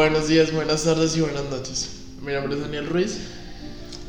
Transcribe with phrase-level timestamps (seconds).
[0.00, 1.90] Buenos días, buenas tardes y buenas noches.
[2.22, 3.18] Mi nombre es Daniel Ruiz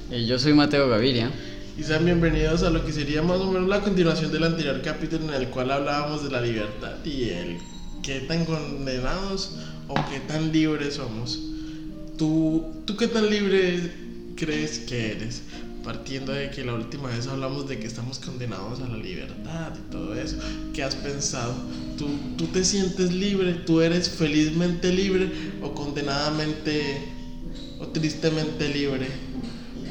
[0.10, 1.30] Y yo soy Mateo Gaviria.
[1.78, 5.26] y sean bienvenidos a lo que sería más o menos la continuación del anterior capítulo
[5.28, 7.58] en el cual hablábamos de la libertad y el
[8.04, 9.58] qué tan condenados
[9.90, 11.38] o qué tan libres somos.
[12.18, 13.92] ¿Tú, ¿Tú qué tan libre
[14.38, 15.42] crees que eres?
[15.84, 19.92] Partiendo de que la última vez hablamos de que estamos condenados a la libertad y
[19.92, 20.38] todo eso.
[20.74, 21.54] ¿Qué has pensado?
[21.98, 22.08] ¿Tú,
[22.38, 23.54] tú te sientes libre?
[23.66, 27.02] ¿Tú eres felizmente libre o condenadamente
[27.80, 29.08] o tristemente libre?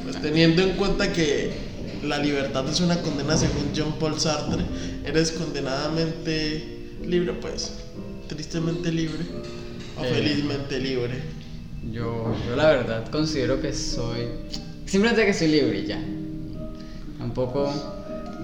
[0.03, 1.51] Pues teniendo en cuenta que
[2.03, 4.63] la libertad es una condena según John Paul Sartre,
[5.05, 7.73] eres condenadamente libre, pues
[8.27, 9.19] tristemente libre
[9.99, 10.09] o Eh.
[10.13, 11.21] felizmente libre.
[11.91, 14.27] Yo, yo la verdad considero que soy...
[14.91, 15.97] Simplemente que soy libre ya.
[17.17, 17.71] Tampoco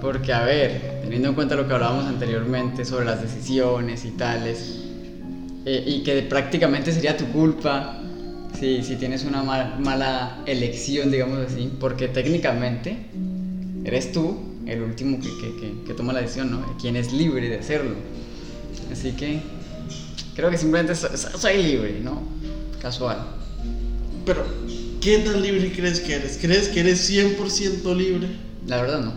[0.01, 4.75] porque, a ver, teniendo en cuenta lo que hablábamos anteriormente sobre las decisiones y tales,
[5.65, 7.99] eh, y que prácticamente sería tu culpa
[8.57, 12.95] si, si tienes una mal- mala elección, digamos así, porque técnicamente
[13.83, 15.27] eres tú el último que,
[15.59, 16.77] que, que- toma la decisión, ¿no?
[16.79, 17.95] Quien es libre de hacerlo.
[18.89, 19.41] Así que
[20.33, 22.21] creo que simplemente so- so- soy libre, ¿no?
[22.81, 23.17] Casual.
[24.25, 24.45] Pero,
[25.01, 26.37] ¿qué tan libre crees que eres?
[26.41, 28.27] ¿Crees que eres 100% libre?
[28.67, 29.13] La verdad no.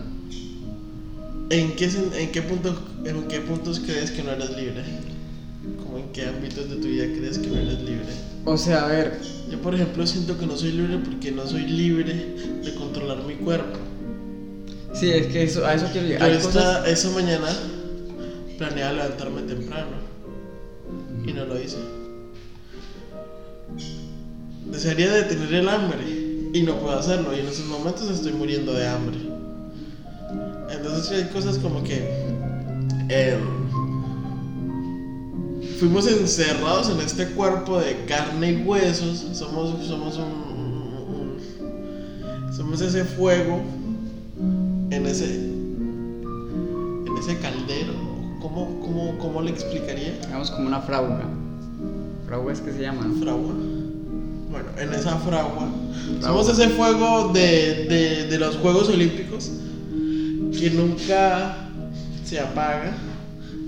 [1.49, 2.73] ¿En qué, en, qué punto,
[3.03, 4.83] ¿En qué puntos crees que no eres libre?
[5.83, 8.07] ¿Cómo en qué ámbitos de tu vida crees que no eres libre?
[8.45, 9.19] O sea, a ver,
[9.49, 12.13] Yo, por ejemplo, siento que no soy libre porque no soy libre
[12.63, 13.77] de controlar mi cuerpo.
[14.93, 16.29] sí, es que eso, a eso quiero Yo llegar.
[16.29, 16.87] Hay esta, cosas...
[16.87, 17.47] esa mañana
[18.57, 19.97] planeaba levantarme temprano
[21.25, 21.77] y no lo hice.
[24.65, 26.21] Desearía detener el hambre
[26.53, 29.17] y no puedo hacerlo y en esos momentos estoy muriendo de hambre.
[30.69, 32.07] Entonces hay cosas como que
[33.09, 33.41] em,
[35.79, 39.25] fuimos encerrados en este cuerpo de carne y huesos.
[39.33, 41.37] Somos, somos un,
[42.55, 43.61] somos ese fuego
[44.91, 47.93] en ese en ese caldero.
[48.41, 50.17] ¿Cómo, cómo, cómo le explicaría?
[50.25, 51.25] Digamos como una frauga.
[52.25, 53.80] Frauga es que se llama, ¿no?
[54.51, 55.69] Bueno, en esa fragua.
[56.21, 59.49] Somos ese fuego de, de, de los Juegos Olímpicos
[60.59, 61.69] que nunca
[62.25, 62.93] se apaga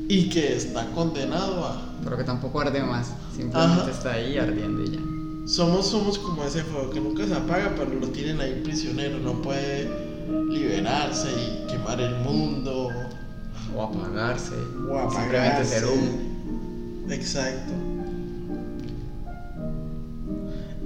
[0.09, 1.89] y que está condenado a...
[2.03, 3.07] Pero que tampoco arde más.
[3.35, 3.91] Simplemente Ajá.
[3.91, 4.99] está ahí ardiendo y ya.
[5.47, 9.41] Somos, somos como ese fuego que nunca se apaga, pero lo tienen ahí prisionero, no
[9.41, 9.89] puede
[10.49, 12.89] liberarse y quemar el mundo
[13.75, 14.53] O apagarse.
[14.89, 15.19] o apagarse.
[15.19, 17.09] Simplemente ser humo.
[17.09, 17.73] Exacto.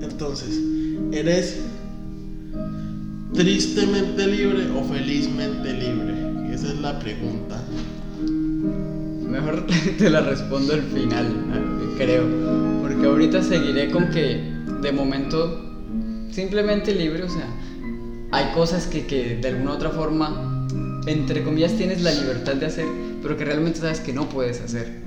[0.02, 0.60] Entonces,
[1.12, 1.60] ¿eres
[3.34, 6.54] tristemente libre o felizmente libre?
[6.54, 7.64] Esa es la pregunta.
[9.30, 9.66] Mejor
[9.98, 11.28] te la respondo al final,
[11.98, 12.24] creo.
[12.82, 14.42] Porque ahorita seguiré con que
[14.82, 15.64] de momento
[16.32, 17.48] simplemente libre, o sea,
[18.32, 20.68] hay cosas que, que de alguna u otra forma,
[21.08, 22.86] entre comillas, tienes la libertad de hacer,
[23.22, 25.07] pero que realmente sabes que no puedes hacer.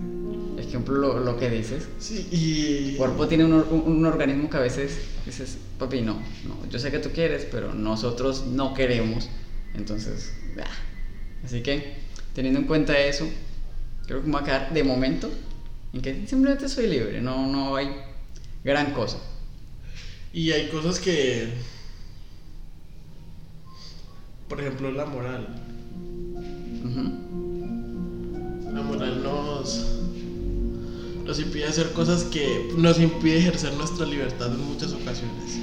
[0.70, 1.84] Ejemplo, lo, lo que dices.
[1.98, 6.14] Sí, y El cuerpo tiene un, un- un organismo que a veces dices, papi, no,
[6.47, 9.28] no, yo sé que tú quieres, pero nosotros no queremos.
[9.75, 10.32] Entonces,
[11.44, 11.94] así que
[12.34, 13.28] teniendo en cuenta eso,
[14.06, 15.31] creo que me voy a quedar de momento
[15.92, 17.91] en que simplemente soy libre, no, no hay
[18.64, 19.19] gran cosa.
[20.32, 21.48] y hay cosas que,
[24.48, 25.48] por ejemplo, la moral.
[31.31, 35.61] Nos impide hacer cosas que nos impide ejercer nuestra libertad en muchas ocasiones.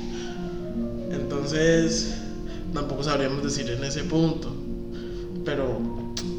[1.11, 2.15] Entonces,
[2.73, 4.55] tampoco sabríamos decir en ese punto.
[5.43, 5.81] Pero,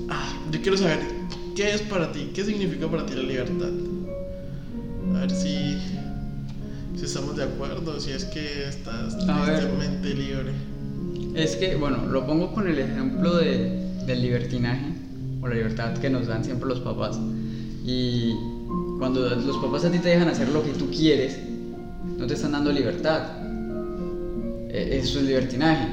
[0.08, 1.00] ah, yo quiero saber,
[1.54, 2.30] ¿qué es para ti?
[2.32, 3.68] ¿Qué significa para ti la libertad?
[5.14, 5.76] A ver si,
[6.96, 10.52] si estamos de acuerdo, si es que estás tristemente libre.
[11.34, 14.86] Es que, bueno, lo pongo con el ejemplo de, del libertinaje
[15.42, 17.20] o la libertad que nos dan siempre los papás.
[17.84, 18.32] Y
[18.98, 21.38] cuando los papás a ti te dejan hacer lo que tú quieres,
[22.16, 23.22] no te están dando libertad.
[24.70, 25.86] E- Eso es libertinaje.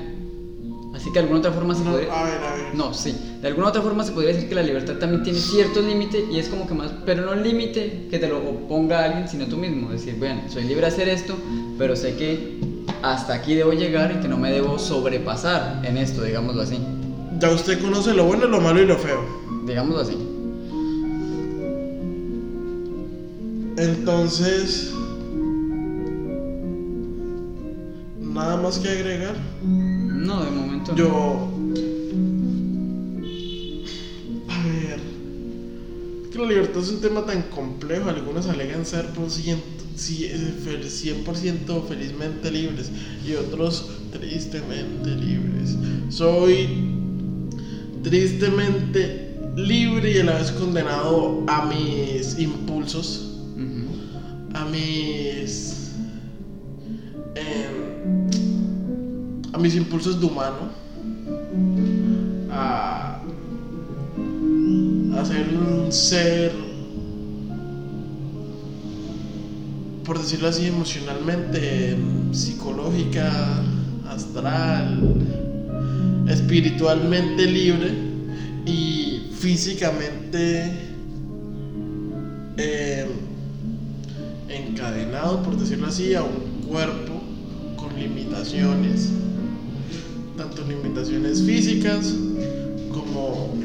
[0.93, 2.19] Así que de alguna otra forma se No, podría...
[2.19, 2.73] a ver, a ver.
[2.75, 3.13] No, sí.
[3.41, 6.39] De alguna otra forma se podría decir que la libertad también tiene cierto límite y
[6.39, 9.57] es como que más, pero no un límite que te lo ponga alguien, sino tú
[9.57, 9.91] mismo.
[9.91, 11.35] Decir, bueno, soy libre de hacer esto,
[11.77, 12.59] pero sé que
[13.01, 16.79] hasta aquí debo llegar y que no me debo sobrepasar en esto, digámoslo así.
[17.39, 19.19] Ya usted conoce lo bueno, lo malo y lo feo.
[19.65, 20.17] Digámoslo así.
[23.77, 24.93] Entonces,
[28.19, 29.35] nada más que agregar.
[29.63, 30.97] No, de momento no.
[30.97, 31.51] Yo.
[34.49, 34.99] A ver.
[36.23, 38.09] Es que la libertad es un tema tan complejo.
[38.09, 39.63] Algunos alegan ser por ciento,
[40.09, 42.91] eh, fel- 100% felizmente libres
[43.27, 45.75] y otros tristemente libres.
[46.09, 46.67] Soy
[48.03, 53.34] tristemente libre y a la vez condenado a mis impulsos.
[54.65, 55.91] Mis
[57.35, 58.61] em,
[59.53, 60.69] a mis impulsos de humano
[62.51, 63.21] a,
[65.17, 66.51] a ser un ser
[70.03, 73.31] por decirlo así emocionalmente em, psicológica
[74.07, 74.99] astral
[76.29, 77.91] espiritualmente libre
[78.65, 80.71] y físicamente
[82.57, 83.24] em,
[84.75, 87.21] encadenado, por decirlo así, a un cuerpo
[87.77, 89.09] con limitaciones,
[90.37, 92.13] tanto limitaciones físicas
[92.91, 93.55] como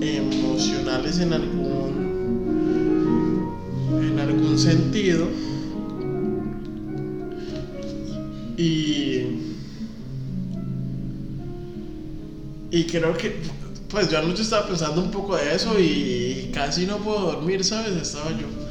[0.00, 1.92] emocionales en algún
[4.00, 5.26] en algún sentido
[8.56, 9.38] y
[12.70, 13.36] y creo que
[13.88, 17.92] pues yo anoche estaba pensando un poco de eso y casi no puedo dormir, ¿sabes?
[18.00, 18.61] Estaba yo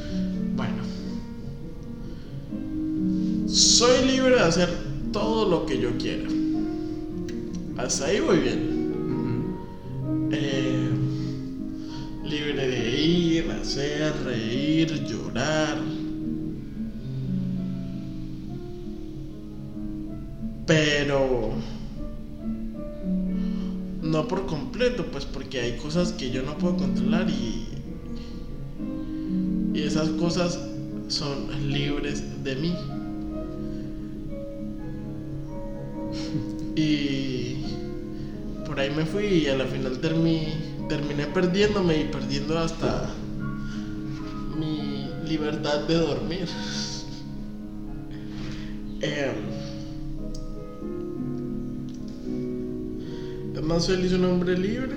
[3.52, 4.70] soy libre de hacer
[5.12, 6.28] todo lo que yo quiera.
[7.76, 8.72] Hasta ahí voy bien.
[10.32, 10.90] Eh,
[12.24, 15.76] libre de ir, hacer, reír, llorar.
[20.66, 21.50] Pero
[24.00, 27.68] no por completo, pues porque hay cosas que yo no puedo controlar y,
[29.74, 30.58] y esas cosas
[31.08, 32.74] son libres de mí.
[36.74, 37.56] Y
[38.66, 43.10] por ahí me fui y a la final terminé, perdiéndome y perdiendo hasta
[44.58, 46.48] mi libertad de dormir.
[49.04, 49.34] Em,
[53.56, 54.94] ¿Es más feliz un hombre libre?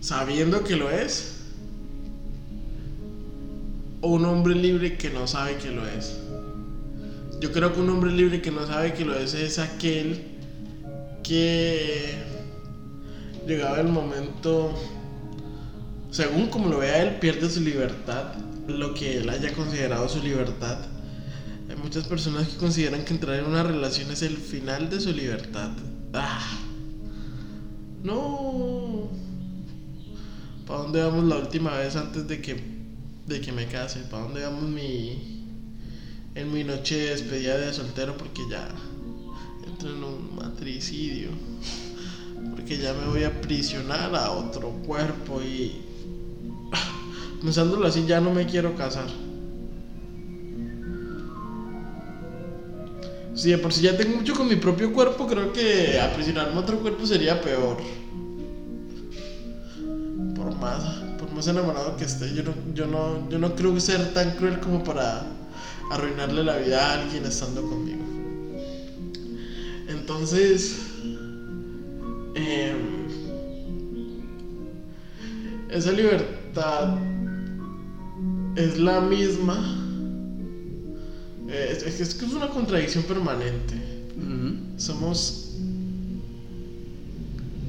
[0.00, 1.36] Sabiendo que lo es.
[4.00, 6.23] O un hombre libre que no sabe que lo es.
[7.44, 10.24] Yo creo que un hombre libre que no sabe que lo es es aquel
[11.22, 12.14] que
[13.46, 14.72] llegado el momento,
[16.10, 18.32] según como lo vea él, pierde su libertad,
[18.66, 20.78] lo que él haya considerado su libertad.
[21.68, 25.12] Hay muchas personas que consideran que entrar en una relación es el final de su
[25.12, 25.72] libertad.
[26.14, 26.60] Ah,
[28.02, 29.10] no.
[30.66, 32.56] ¿Para dónde vamos la última vez antes de que,
[33.26, 34.00] de que me case?
[34.10, 35.33] ¿Para dónde vamos mi,
[36.34, 38.16] en mi noche de despedida de soltero?
[38.16, 38.68] Porque ya
[39.66, 41.30] entro en un matricidio.
[42.50, 45.82] Porque ya me voy a prisionar a otro cuerpo y...
[47.42, 49.06] Pensándolo así, ya no me quiero casar.
[53.34, 56.60] Si de por si ya tengo mucho con mi propio cuerpo, creo que aprisionarme a
[56.60, 57.78] otro cuerpo sería peor.
[60.36, 60.84] Por más,
[61.18, 64.60] por más enamorado que esté, yo no, yo no, yo no creo ser tan cruel
[64.60, 65.33] como para
[65.90, 68.02] arruinarle la vida a alguien estando conmigo.
[69.88, 70.76] Entonces,
[72.34, 73.04] em,
[75.70, 76.98] esa libertad
[78.56, 79.80] es la misma.
[81.48, 83.94] Eh, Es, es que es una contradicción permanente.
[84.76, 85.56] Somos.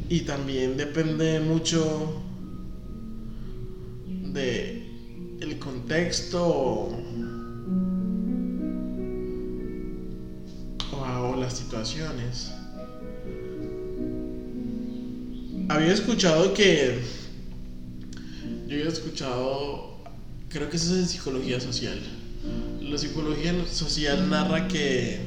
[0.09, 2.21] Y también depende mucho
[4.33, 4.85] de
[5.39, 6.89] el contexto
[11.45, 12.51] las situaciones.
[15.69, 17.01] Había escuchado que.
[18.67, 20.03] Yo había escuchado.
[20.49, 21.99] Creo que eso es en psicología social.
[22.81, 25.19] La psicología social narra que.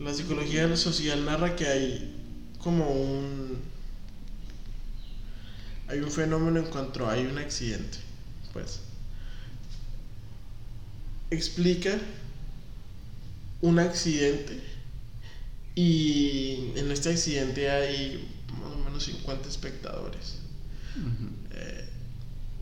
[0.00, 2.14] La psicología social narra que hay
[2.58, 3.58] como un.
[5.88, 7.98] Hay un fenómeno en cuanto hay un accidente.
[8.52, 8.80] Pues.
[11.30, 11.96] Explica
[13.66, 14.62] un accidente
[15.74, 18.28] y en este accidente hay
[18.60, 20.38] más o menos 50 espectadores.
[21.50, 21.88] Eh,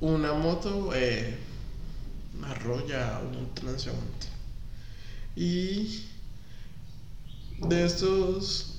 [0.01, 1.37] una moto eh,
[2.43, 4.29] arrolla a un transeúnte.
[5.37, 6.07] Y
[7.69, 8.79] de estos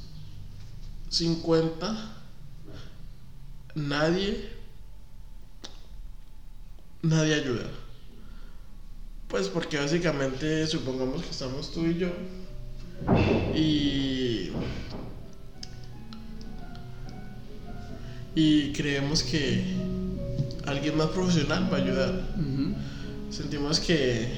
[1.10, 2.24] 50,
[3.76, 4.50] nadie,
[7.04, 7.70] nadie ayuda.
[9.36, 12.08] Pues porque básicamente supongamos que estamos tú y yo
[13.54, 14.50] y
[18.34, 19.76] y creemos que
[20.66, 22.22] alguien más profesional va a ayudar.
[23.30, 24.30] Sentimos que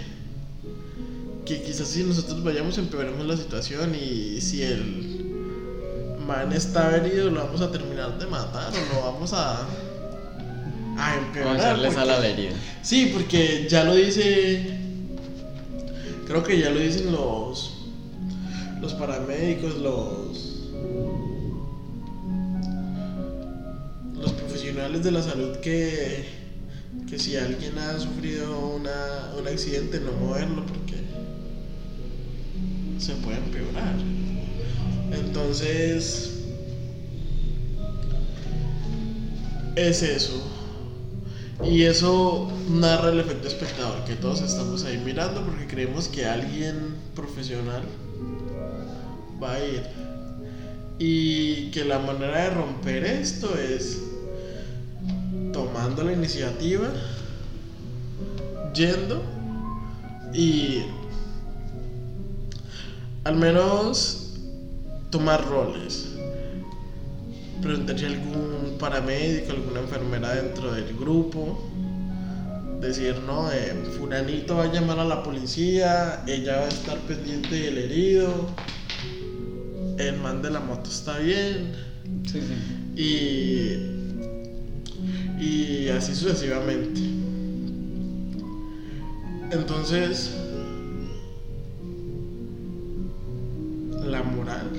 [1.46, 7.46] que quizás si nosotros vayamos empeoremos la situación y si el man está herido lo
[7.46, 9.64] vamos a terminar de matar o lo vamos a
[10.98, 11.78] a empeorar.
[11.78, 12.56] Vamos a a la herida.
[12.82, 14.77] Sí, porque ya lo dice
[16.28, 17.74] creo que ya lo dicen los
[18.82, 20.68] los paramédicos, los
[24.20, 26.26] los profesionales de la salud que,
[27.10, 30.98] que si alguien ha sufrido una, un accidente no moverlo porque
[33.00, 33.96] se puede empeorar.
[35.12, 36.44] Entonces
[39.76, 40.57] es eso.
[41.64, 46.96] Y eso narra el efecto espectador, que todos estamos ahí mirando porque creemos que alguien
[47.16, 47.82] profesional
[49.42, 49.84] va a ir.
[51.00, 54.04] Y que la manera de romper esto es
[55.52, 56.90] tomando la iniciativa,
[58.74, 59.24] yendo
[60.34, 60.84] y
[63.24, 64.36] al menos
[65.10, 66.17] tomar roles.
[67.62, 71.70] Preguntar si algún paramédico, alguna enfermera dentro del grupo.
[72.82, 77.56] Decir, no, eh, Fulanito va a llamar a la policía, ella va a estar pendiente
[77.56, 78.48] del herido
[79.98, 81.74] el man de la moto está bien.
[82.26, 82.56] Sí, sí.
[82.96, 83.84] Y,
[85.44, 87.02] y así sucesivamente.
[89.52, 90.36] Entonces,
[94.06, 94.72] la moral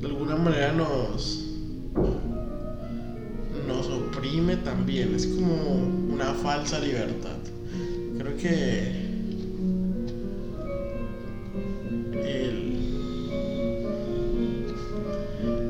[0.00, 1.45] de alguna manera nos
[4.64, 5.74] también, es como
[6.12, 7.36] una falsa libertad.
[8.18, 9.06] Creo que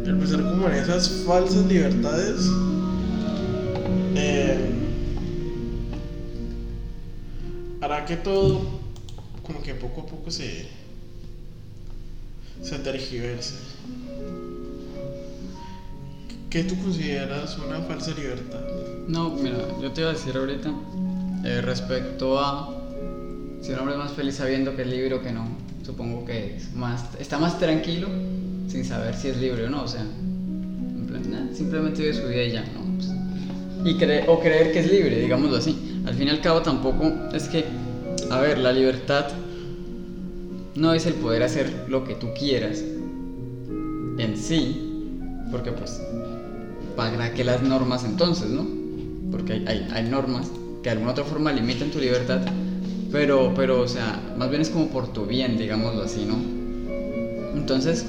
[0.07, 2.51] el pensar como en esas falsas libertades
[4.17, 4.59] eh,
[7.81, 8.67] hará que todo
[9.45, 10.67] como que poco a poco se
[12.63, 13.55] se tergiverse
[16.51, 18.61] ¿qué tú consideras una falsa libertad?
[19.09, 20.71] No, mira, yo te iba a decir ahorita
[21.45, 22.73] eh, respecto a
[23.61, 25.49] si un hombre es más feliz sabiendo que es libre o que no,
[25.85, 28.09] supongo que es más, está más tranquilo
[28.69, 30.05] sin saber si es libre o no, o sea,
[31.53, 32.87] simplemente vive su vida y ya, ¿no?
[32.97, 33.11] Pues,
[33.85, 36.03] y o creer que es libre, digámoslo así.
[36.07, 37.65] Al fin y al cabo tampoco es que,
[38.31, 39.27] a ver, la libertad
[40.75, 42.85] no es el poder hacer lo que tú quieras
[44.19, 44.83] en sí,
[45.51, 46.01] porque pues,
[46.97, 48.67] ¿para que las normas entonces, no?
[49.31, 50.49] Porque hay, hay, hay normas
[50.83, 52.41] que de alguna otra forma limitan tu libertad,
[53.13, 56.37] pero, pero, o sea, más bien es como por tu bien, digámoslo así, ¿no?
[57.55, 58.07] Entonces,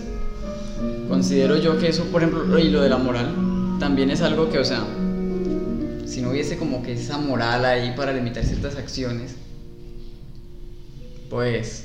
[1.07, 4.59] considero yo que eso, por ejemplo, y lo de la moral, también es algo que,
[4.59, 4.85] o sea,
[6.05, 9.35] si no hubiese como que esa moral ahí para limitar ciertas acciones,
[11.29, 11.83] pues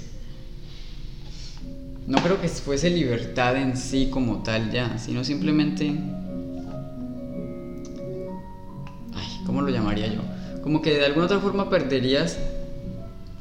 [2.06, 5.94] no creo que fuese libertad en sí como tal ya, sino simplemente...
[9.52, 10.20] ¿cómo lo llamaría yo?
[10.62, 12.38] Como que de alguna otra forma perderías,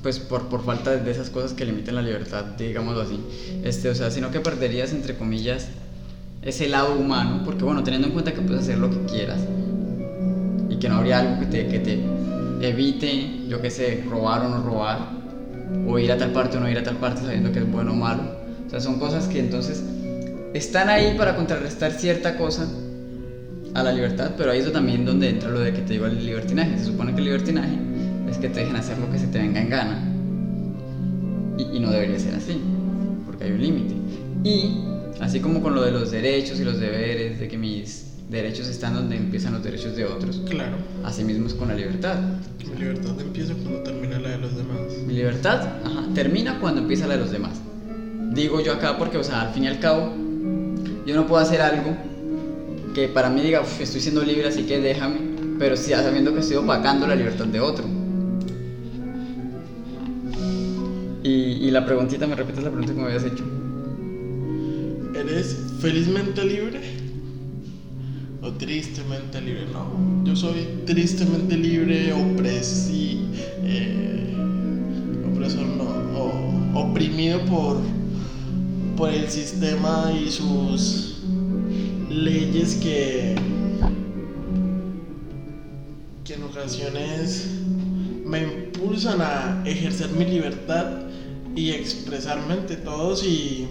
[0.02, 3.18] pues por, por falta de esas cosas que limitan la libertad, digámoslo así.
[3.64, 5.70] Este, o sea, sino que perderías, entre comillas,
[6.42, 9.40] ese lado humano, porque bueno, teniendo en cuenta que puedes hacer lo que quieras
[10.70, 12.00] y que no habría algo que te, que te
[12.68, 15.00] evite, yo qué sé, robar o no robar,
[15.88, 17.94] o ir a tal parte o no ir a tal parte sabiendo que es bueno
[17.94, 18.24] o malo.
[18.68, 19.82] O sea, son cosas que entonces
[20.54, 22.68] están ahí para contrarrestar cierta cosa
[23.74, 26.26] a la libertad, pero ahí es también donde entra lo de que te digo el
[26.26, 26.78] libertinaje.
[26.78, 27.78] Se supone que el libertinaje
[28.30, 30.08] es que te dejen hacer lo que se te venga en gana.
[31.58, 32.60] Y, y no debería ser así,
[33.26, 33.96] porque hay un límite.
[34.44, 34.78] Y
[35.20, 38.94] así como con lo de los derechos y los deberes, de que mis derechos están
[38.94, 40.42] donde empiezan los derechos de otros.
[40.50, 40.78] Claro.
[41.04, 42.18] Así mismo es con la libertad.
[42.60, 44.78] Mi libertad empieza cuando termina la de los demás.
[45.06, 47.62] Mi libertad ajá, termina cuando empieza la de los demás.
[48.34, 50.14] Digo yo acá porque, o sea, al fin y al cabo,
[51.06, 52.11] yo no puedo hacer algo
[52.94, 55.32] que para mí diga, "Uf, estoy siendo libre, así que déjame,
[55.62, 57.86] pero sí sabiendo que estoy opacando la libertad de otro.
[61.24, 63.44] Y, la preguntita, ¿me repites la pregunta que me habías hecho?
[65.16, 66.82] ¿Eres felizmente libre?
[68.42, 69.68] ¿O tristemente libre?
[69.72, 73.22] No, yo soy tristemente libre, opresi,
[73.64, 74.34] eh,
[75.32, 77.78] opresor no, oprimido por,
[78.98, 81.11] por el sistema y sus
[82.12, 83.36] leyes que,
[86.26, 87.48] que en ocasiones
[88.26, 90.88] me impulsan a ejercer mi libertad
[91.56, 93.68] y expresarme ante todos y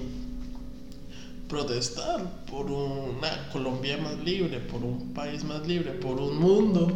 [1.48, 6.90] protestar por una Colombia más libre, por un país más libre, por un mundo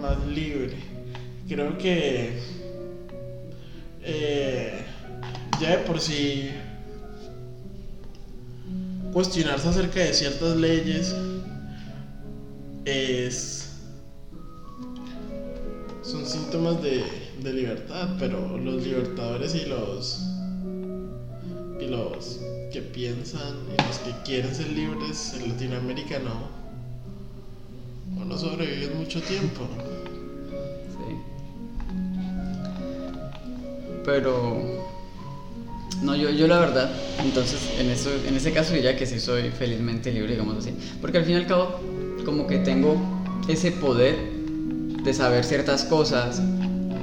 [0.00, 0.74] más libre.
[1.48, 2.38] Creo que
[4.02, 4.84] eh,
[5.60, 6.50] ya de por sí
[9.12, 11.14] cuestionarse acerca de ciertas leyes
[12.84, 13.68] es
[16.02, 17.04] son síntomas de,
[17.42, 20.20] de libertad, pero los libertadores y los
[21.80, 22.40] y los
[22.72, 26.62] que piensan y los que quieren ser libres en Latinoamérica no
[28.24, 29.66] no sobreviven mucho tiempo.
[30.90, 31.16] Sí.
[34.04, 35.01] Pero.
[36.02, 36.90] No, yo, yo la verdad,
[37.20, 40.74] entonces en, eso, en ese caso diría que sí soy felizmente libre, digamos así.
[41.00, 41.80] Porque al fin y al cabo,
[42.24, 42.96] como que tengo
[43.48, 44.16] ese poder
[45.04, 46.42] de saber ciertas cosas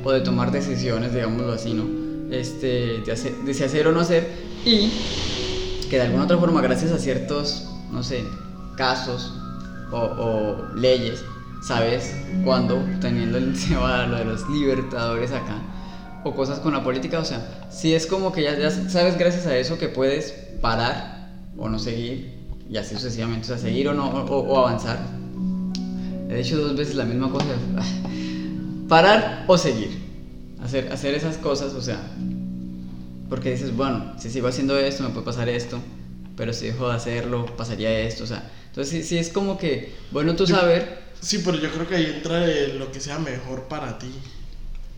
[0.04, 1.86] o de tomar decisiones, digámoslo así, ¿no?
[2.30, 4.28] Este, de, hacer, de si hacer o no hacer.
[4.66, 4.92] Y
[5.90, 8.24] que de alguna otra forma, gracias a ciertos, no sé,
[8.78, 9.34] casos
[9.92, 11.24] o, leyes,
[11.62, 15.59] sabes cuándo, teniendo el tema de los libertadores acá,
[16.24, 19.46] o cosas con la política, o sea, si es como que ya, ya sabes gracias
[19.46, 22.34] a eso que puedes parar o no seguir,
[22.70, 25.00] y así sucesivamente, o sea, seguir o no, o, o avanzar.
[26.30, 27.48] He dicho dos veces la misma cosa,
[28.88, 29.98] parar o seguir,
[30.64, 32.00] hacer, hacer esas cosas, o sea,
[33.30, 35.80] porque dices, bueno, si sigo haciendo esto, me puede pasar esto,
[36.36, 39.94] pero si dejo de hacerlo, pasaría esto, o sea, entonces sí, sí es como que,
[40.12, 43.98] bueno, tú saber, Sí, pero yo creo que ahí entra lo que sea mejor para
[44.00, 44.10] ti.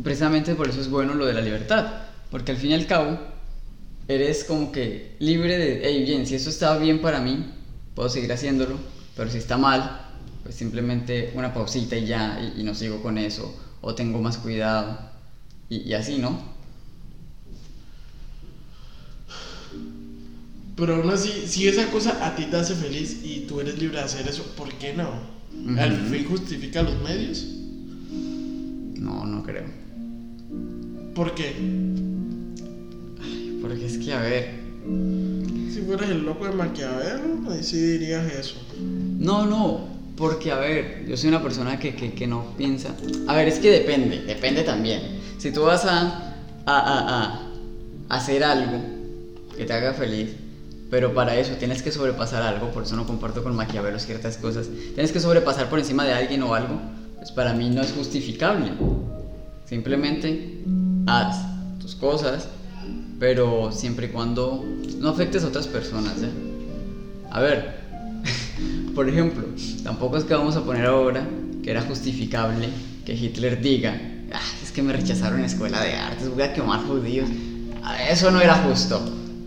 [0.03, 3.19] Precisamente por eso es bueno lo de la libertad, porque al fin y al cabo,
[4.07, 7.45] eres como que libre de, hey, bien, si esto está bien para mí,
[7.95, 8.77] puedo seguir haciéndolo,
[9.15, 10.07] pero si está mal,
[10.43, 14.37] pues simplemente una pausita y ya, y, y no sigo con eso, o tengo más
[14.37, 14.99] cuidado,
[15.69, 16.51] y, y así, ¿no?
[20.75, 23.97] Pero aún así, si esa cosa a ti te hace feliz y tú eres libre
[23.97, 25.11] de hacer eso, ¿por qué no?
[25.77, 27.45] ¿Al fin justifica los medios?
[28.95, 29.81] No, no creo.
[31.15, 31.54] ¿Por qué?
[33.62, 34.62] Porque es que, a ver,
[35.71, 38.56] Si fueras el loco de Maquiavelo, ahí sí dirías eso.
[39.19, 42.95] No, no, porque a ver, yo soy una persona que, que, que no piensa.
[43.28, 45.02] A ver, es que depende, depende también.
[45.38, 47.50] Si tú vas a, a, a,
[48.10, 48.80] a hacer algo
[49.56, 50.30] que te haga feliz,
[50.89, 54.67] pero para eso tienes que sobrepasar algo, por eso no comparto con Maquiavelo ciertas cosas,
[54.93, 56.80] tienes que sobrepasar por encima de alguien o algo,
[57.17, 58.71] pues para mí no es justificable.
[59.65, 60.63] Simplemente
[61.07, 61.37] haz
[61.79, 62.47] tus cosas,
[63.19, 64.63] pero siempre y cuando
[64.99, 66.29] no afectes a otras personas, ¿eh?
[67.31, 67.81] A ver,
[68.95, 69.43] por ejemplo,
[69.83, 71.27] tampoco es que vamos a poner ahora
[71.63, 72.69] que era justificable
[73.05, 73.99] que Hitler diga,
[74.33, 77.29] "Ah, es que me rechazaron en la escuela de artes, voy a quemar judíos.
[78.09, 79.01] Eso no era justo,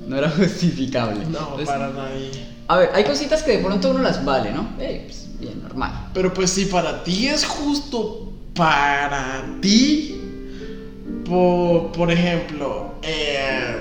[0.08, 1.24] no era justificable.
[1.26, 2.30] No, Entonces, para nadie.
[2.66, 4.70] A ver, hay cositas que de pronto uno las vale, ¿no?
[4.78, 6.08] Eh, pues, bien, normal.
[6.14, 10.20] Pero pues si para ti es justo, para ti,
[11.24, 13.76] por, por ejemplo, eh,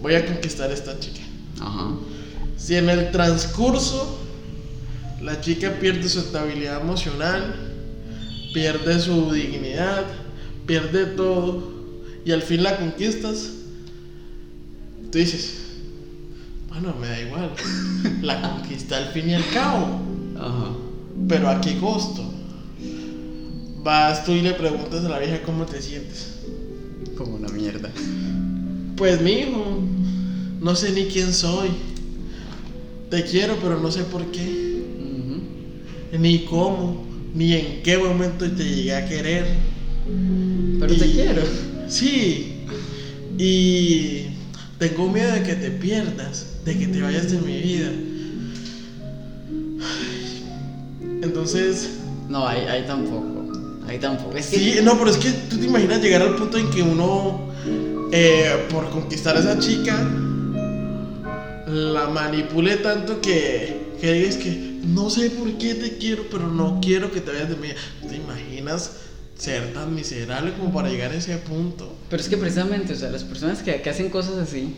[0.00, 1.22] voy a conquistar a esta chica.
[1.60, 1.90] Ajá.
[2.56, 4.20] Si en el transcurso
[5.20, 7.54] la chica pierde su estabilidad emocional,
[8.52, 10.04] pierde su dignidad,
[10.66, 11.72] pierde todo,
[12.24, 13.50] y al fin la conquistas,
[15.10, 15.58] tú dices,
[16.68, 17.50] bueno, me da igual,
[18.22, 20.00] la conquista al fin y al cabo,
[20.38, 20.70] Ajá.
[21.28, 22.33] pero ¿a qué costo?
[23.84, 26.36] Vas tú y le preguntas a la vieja cómo te sientes.
[27.18, 27.90] Como una mierda.
[28.96, 29.82] Pues mijo,
[30.58, 31.68] no sé ni quién soy.
[33.10, 34.64] Te quiero, pero no sé por qué.
[36.18, 39.44] Ni cómo, ni en qué momento te llegué a querer.
[40.80, 41.42] Pero te quiero.
[41.86, 42.64] Sí.
[43.36, 44.28] Y
[44.78, 47.90] tengo miedo de que te pierdas, de que te vayas de mi vida.
[51.20, 51.90] Entonces,
[52.28, 53.33] No, ahí, ahí tampoco.
[53.88, 54.36] Ahí tampoco.
[54.36, 54.56] Es que.
[54.56, 57.50] sí, no, pero es que tú te imaginas llegar al punto en que uno,
[58.12, 59.96] eh, por conquistar a esa chica,
[61.66, 66.80] la manipule tanto que, que digas que no sé por qué te quiero, pero no
[66.80, 67.68] quiero que te vayas de mí.
[68.08, 68.92] ¿Te imaginas
[69.36, 71.92] ser tan miserable como para llegar a ese punto.
[72.08, 74.76] Pero es que precisamente, o sea, las personas que, que hacen cosas así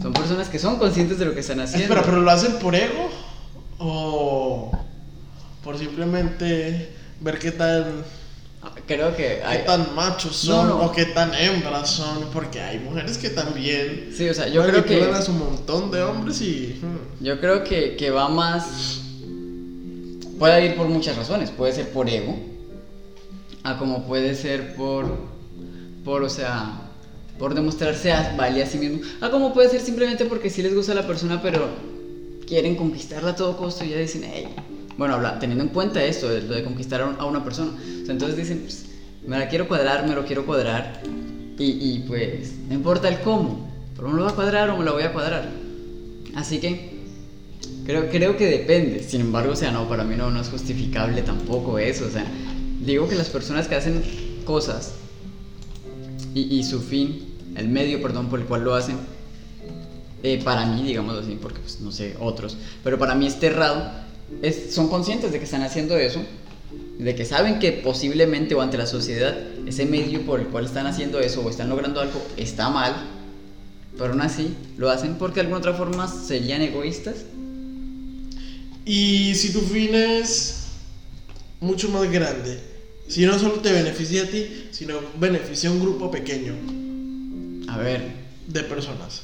[0.00, 1.84] son personas que son conscientes de lo que están haciendo.
[1.84, 3.10] Espera, pero lo hacen por ego
[3.78, 4.70] o
[5.64, 6.90] por simplemente
[7.20, 7.84] ver qué tan
[8.86, 9.64] Creo que qué hay...
[9.64, 10.84] tan machos son No, no.
[10.86, 14.84] o qué tan hembras son, porque hay mujeres que también Sí, o sea, yo creo
[14.84, 15.02] que...
[15.02, 19.00] a su montón de hombres y hmm, Yo creo que, que va más.
[20.38, 21.50] Puede ir por muchas razones.
[21.50, 22.36] Puede ser por ego.
[23.64, 25.06] A como puede ser por.
[26.04, 26.82] Por, o sea.
[27.38, 29.00] Por demostrarse a, valía a sí mismo.
[29.20, 31.68] A como puede ser simplemente porque sí les gusta la persona, pero
[32.46, 34.48] quieren conquistarla a todo costo y ya dicen, hey.
[34.96, 37.72] Bueno, teniendo en cuenta esto, lo de conquistar a, un- a una persona.
[38.08, 38.86] Entonces dicen, pues,
[39.26, 41.00] me la quiero cuadrar, me lo quiero cuadrar.
[41.58, 43.66] Y, y pues, no importa el cómo.
[43.94, 45.48] Pero me lo va a cuadrar o me lo voy a cuadrar.
[46.34, 46.94] Así que
[47.84, 49.00] Creo, creo que depende.
[49.02, 52.06] Sin embargo, o sea, no, para mí no, no es justificable tampoco eso.
[52.06, 52.26] O sea,
[52.84, 54.02] digo que las personas que hacen
[54.44, 54.94] cosas
[56.34, 58.96] y, y su fin, el medio, perdón, por el cual lo hacen,
[60.22, 63.84] eh, para mí, digámoslo así, porque pues no sé otros, pero para mí este errado,
[64.42, 66.22] es, son conscientes de que están haciendo eso,
[66.98, 69.36] de que saben que posiblemente o ante la sociedad
[69.66, 72.94] ese medio por el cual están haciendo eso o están logrando algo está mal,
[73.98, 77.16] pero aún así lo hacen porque de alguna otra forma serían egoístas.
[78.84, 80.64] Y si tu fin es
[81.60, 82.60] mucho más grande,
[83.08, 86.54] si no solo te beneficia a ti, sino beneficia a un grupo pequeño
[87.68, 88.02] A ver,
[88.46, 89.22] de personas.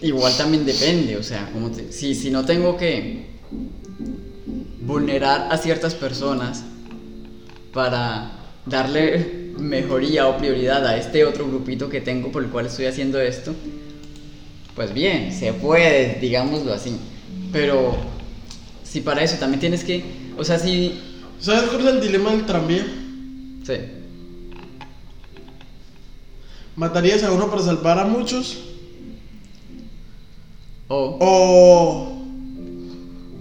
[0.00, 3.26] igual también depende, o sea, como te- si, si no tengo que
[4.84, 6.64] vulnerar a ciertas personas
[7.72, 8.32] para
[8.66, 13.20] darle mejoría o prioridad a este otro grupito que tengo por el cual estoy haciendo
[13.20, 13.54] esto,
[14.74, 16.96] pues bien, se puede, digámoslo así.
[17.52, 17.96] Pero
[18.82, 20.02] si para eso también tienes que,
[20.36, 20.98] o sea, si...
[21.38, 22.84] ¿Sabes cuál es el dilema del tranvía?
[23.64, 23.74] Sí,
[26.76, 28.58] ¿Matarías a uno para salvar a muchos?
[30.88, 31.18] o...
[31.20, 32.21] ¿O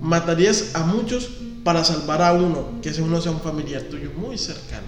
[0.02, 1.30] matarías a muchos
[1.64, 2.80] para salvar a uno?
[2.82, 4.88] Que ese uno sea un familiar tuyo muy cercano.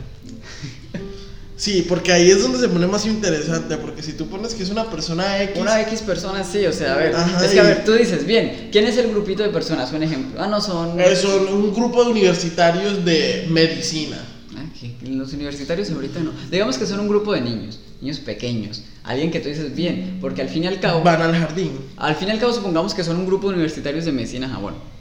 [1.55, 4.69] Sí, porque ahí es donde se pone más interesante, porque si tú pones que es
[4.69, 5.61] una persona X...
[5.61, 8.25] Una X persona sí, o sea, a ver, Ajá, es que a ver, tú dices,
[8.25, 9.93] bien, ¿quién es el grupito de personas?
[9.93, 10.41] Un ejemplo.
[10.41, 10.99] Ah, no, son...
[10.99, 14.17] eh, son un grupo de universitarios de medicina.
[14.57, 16.31] Ah, que los universitarios ahorita no.
[16.51, 18.83] Digamos que son un grupo de niños, niños pequeños.
[19.03, 21.01] Alguien que tú dices, bien, porque al fin y al cabo...
[21.01, 21.79] Van al jardín.
[21.97, 24.59] Al fin y al cabo supongamos que son un grupo de universitarios de medicina, ah,
[24.59, 24.92] bueno.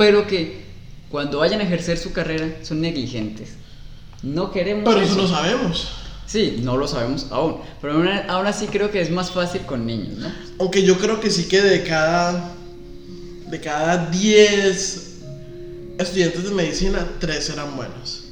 [0.00, 0.62] Pero que
[1.10, 3.50] cuando vayan a ejercer su carrera son negligentes.
[4.22, 5.12] No queremos Pero eso.
[5.12, 5.88] eso lo sabemos.
[6.26, 7.58] Sí, no lo sabemos aún.
[7.82, 10.32] Pero aún, aún así creo que es más fácil con niños, ¿no?
[10.58, 12.54] Aunque yo creo que sí que de cada.
[13.50, 15.18] De cada 10
[15.98, 18.24] estudiantes de medicina, 3 eran buenos.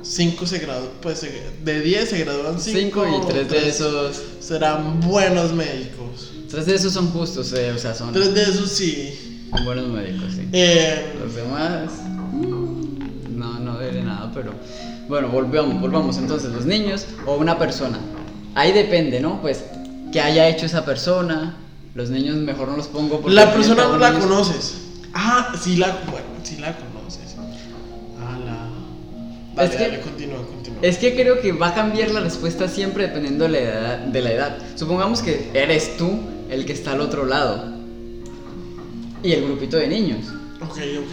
[0.00, 0.92] 5 se gradúan.
[1.02, 2.78] Pues de 10 se gradúan 5.
[2.78, 4.22] Cinco y tres de esos...
[4.40, 6.30] serán buenos médicos.
[6.48, 9.31] Tres de esos son justos, eh, o sea, son, 3 de esos sí.
[9.64, 10.48] Buenos médicos, sí.
[10.52, 11.90] Eh, Los demás.
[12.32, 14.52] mm, No, no de nada, pero.
[15.08, 16.16] Bueno, volvamos, volvamos.
[16.18, 17.98] Entonces, los niños o una persona.
[18.54, 19.40] Ahí depende, ¿no?
[19.40, 19.64] Pues,
[20.12, 21.56] que haya hecho esa persona.
[21.94, 23.34] Los niños mejor no los pongo porque.
[23.34, 24.74] la persona no la niños- conoces.
[25.14, 25.88] Ah, sí la.
[26.10, 27.36] Bueno, sí la conoces.
[28.20, 28.68] Ah, la.
[29.56, 30.78] Dale, Es que- dale, continúa, continúa.
[30.82, 33.98] Es que creo que va a cambiar la respuesta siempre dependiendo de la edad.
[33.98, 34.58] De la edad.
[34.76, 37.71] Supongamos que eres tú el que está al otro lado.
[39.22, 40.26] Y el grupito de niños.
[40.60, 41.12] Ok, ok.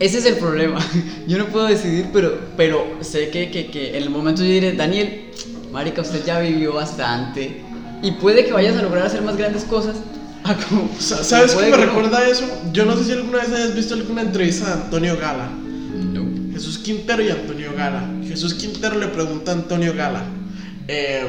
[0.00, 0.80] Ese es el problema.
[1.28, 4.72] Yo no puedo decidir, pero, pero sé que, que, que en el momento yo diré,
[4.72, 5.30] Daniel,
[5.72, 7.62] Marica, usted ya vivió bastante
[8.02, 9.96] y puede que vayas a lograr hacer más grandes cosas.
[10.42, 11.84] a como- Sa- como ¿Sabes qué me que no.
[11.86, 12.44] recuerda eso?
[12.72, 15.48] Yo no sé si alguna vez hayas visto alguna entrevista de Antonio Gala.
[16.12, 16.24] No.
[16.52, 18.04] Jesús Quintero y Antonio Gala.
[18.26, 20.24] Jesús Quintero le pregunta a Antonio Gala.
[20.88, 21.24] eh,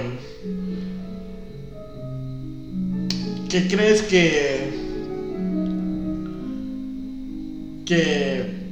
[3.50, 4.85] ¿Qué crees que...
[7.86, 8.66] que...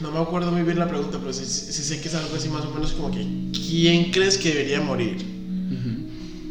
[0.00, 2.48] No me acuerdo muy bien la pregunta, pero sí, sí sé que es algo así
[2.48, 3.24] más o menos como que...
[3.52, 5.16] ¿Quién crees que debería morir?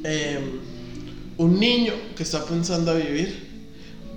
[0.03, 0.39] Eh,
[1.37, 3.49] un niño que está pensando a vivir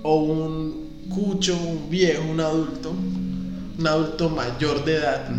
[0.03, 5.29] o un cucho, un viejo, un adulto, un adulto mayor de edad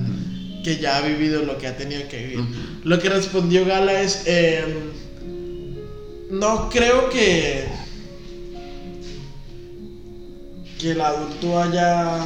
[0.62, 2.40] que ya ha vivido lo que ha tenido que vivir.
[2.84, 4.64] Lo que respondió Gala es, eh,
[6.30, 7.64] no creo que
[10.86, 12.20] que el adulto haya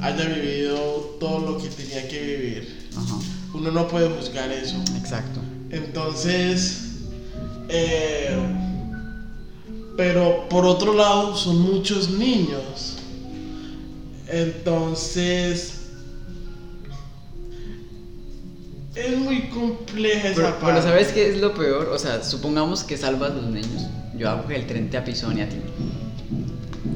[0.00, 2.88] haya vivido todo lo que tenía que vivir.
[2.96, 3.16] Ajá.
[3.52, 4.76] Uno no puede juzgar eso.
[4.96, 5.40] Exacto.
[5.70, 6.98] Entonces,
[7.68, 8.36] eh,
[9.96, 12.98] pero por otro lado son muchos niños.
[14.28, 15.72] Entonces,
[18.94, 20.66] Es muy compleja esa Pero, parte.
[20.66, 21.88] pero ¿sabes qué es lo peor?
[21.88, 23.82] O sea, supongamos que salvas los niños.
[24.16, 25.56] Yo hago que el tren te apisone a ti.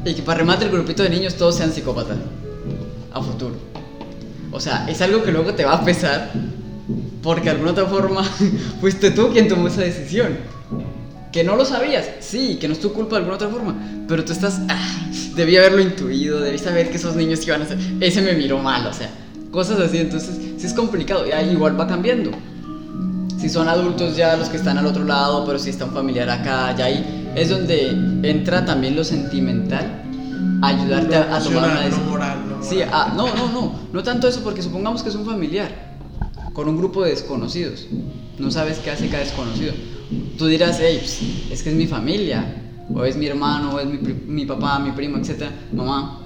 [0.05, 2.17] Y que para remate el grupito de niños todos sean psicópatas.
[3.13, 3.55] A futuro.
[4.53, 6.33] O sea, es algo que luego te va a pesar.
[7.23, 8.23] Porque de alguna otra forma
[8.81, 10.39] fuiste tú quien tomó esa decisión.
[11.33, 13.77] Que no lo sabías, sí, que no es tu culpa de alguna otra forma.
[14.09, 14.61] Pero tú estás.
[14.69, 17.79] Ah, debí haberlo intuido, debí saber que esos niños iban a ser.
[18.01, 19.11] Ese me miró mal, o sea.
[19.53, 21.27] Cosas así, entonces sí es complicado.
[21.27, 22.31] Y ahí igual va cambiando
[23.41, 26.29] si son adultos ya los que están al otro lado, pero si está un familiar
[26.29, 27.91] acá, ya ahí es donde
[28.23, 30.03] entra también lo sentimental,
[30.63, 32.05] ayudarte a, a tomar una decisión.
[32.07, 35.15] no moral, no Sí, ah, no, no, no, no tanto eso, porque supongamos que es
[35.15, 35.71] un familiar
[36.53, 37.87] con un grupo de desconocidos,
[38.39, 39.73] no sabes qué hace cada desconocido.
[40.37, 41.21] Tú dirás, hey, pues,
[41.53, 42.45] es que es mi familia,
[42.93, 46.21] o es mi hermano, o es mi, mi papá, mi primo, etcétera, mamá.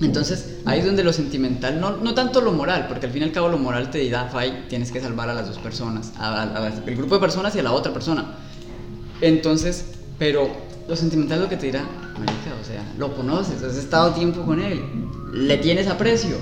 [0.00, 3.24] Entonces, ahí es donde lo sentimental, no, no tanto lo moral, porque al fin y
[3.26, 6.28] al cabo lo moral te dirá, Fay, tienes que salvar a las dos personas, a,
[6.28, 8.24] a- a las- el grupo de personas y a la otra persona.
[9.20, 9.84] Entonces,
[10.18, 10.48] pero
[10.88, 11.82] lo sentimental es lo que te dirá,
[12.14, 14.80] marica, o sea, lo conoces, has estado tiempo con él,
[15.32, 16.36] le tienes aprecio.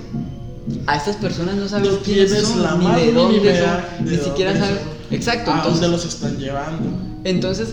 [0.87, 4.19] A estas personas no sabes No quiénes son, la ni de dónde son, de ni
[4.19, 4.83] siquiera dónde sabes.
[5.13, 6.89] Exacto, ¿A dónde entonces, los están llevando?
[7.23, 7.69] entonces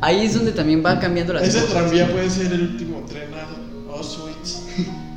[0.00, 1.74] ahí es donde también va cambiando las Ese cosas.
[1.74, 4.62] tranvía puede ser el último tren a Auschwitz.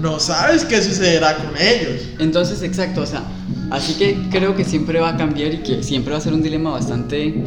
[0.00, 2.02] No sabes qué sucederá con ellos.
[2.20, 3.24] Entonces, exacto, o sea,
[3.70, 6.42] así que creo que siempre va a cambiar y que siempre va a ser un
[6.42, 7.42] dilema bastante,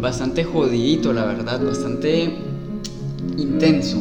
[0.00, 2.36] bastante jodidito, la verdad, bastante
[3.36, 3.96] intenso.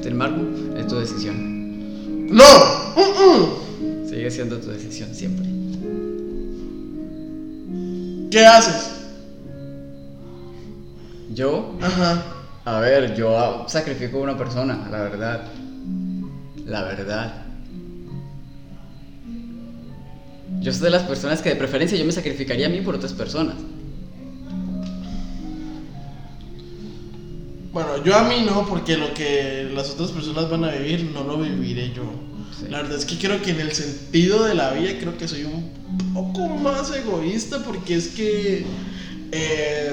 [0.00, 0.42] Sin embargo,
[0.76, 2.26] es tu decisión.
[2.30, 2.44] ¡No!
[2.96, 5.46] ¡Mm, Sigue siendo tu decisión siempre.
[8.30, 8.90] ¿Qué haces?
[11.34, 12.22] Yo, Ajá.
[12.64, 15.42] a ver, yo sacrifico a una persona, la verdad.
[16.66, 17.44] La verdad.
[20.60, 23.12] Yo soy de las personas que de preferencia yo me sacrificaría a mí por otras
[23.12, 23.56] personas.
[27.72, 31.22] Bueno, yo a mí no, porque lo que las otras personas van a vivir no
[31.22, 32.02] lo viviré yo.
[32.58, 32.66] Sí.
[32.70, 35.44] La verdad es que creo que en el sentido de la vida creo que soy
[35.44, 35.70] un
[36.12, 38.64] poco más egoísta porque es que
[39.30, 39.92] eh,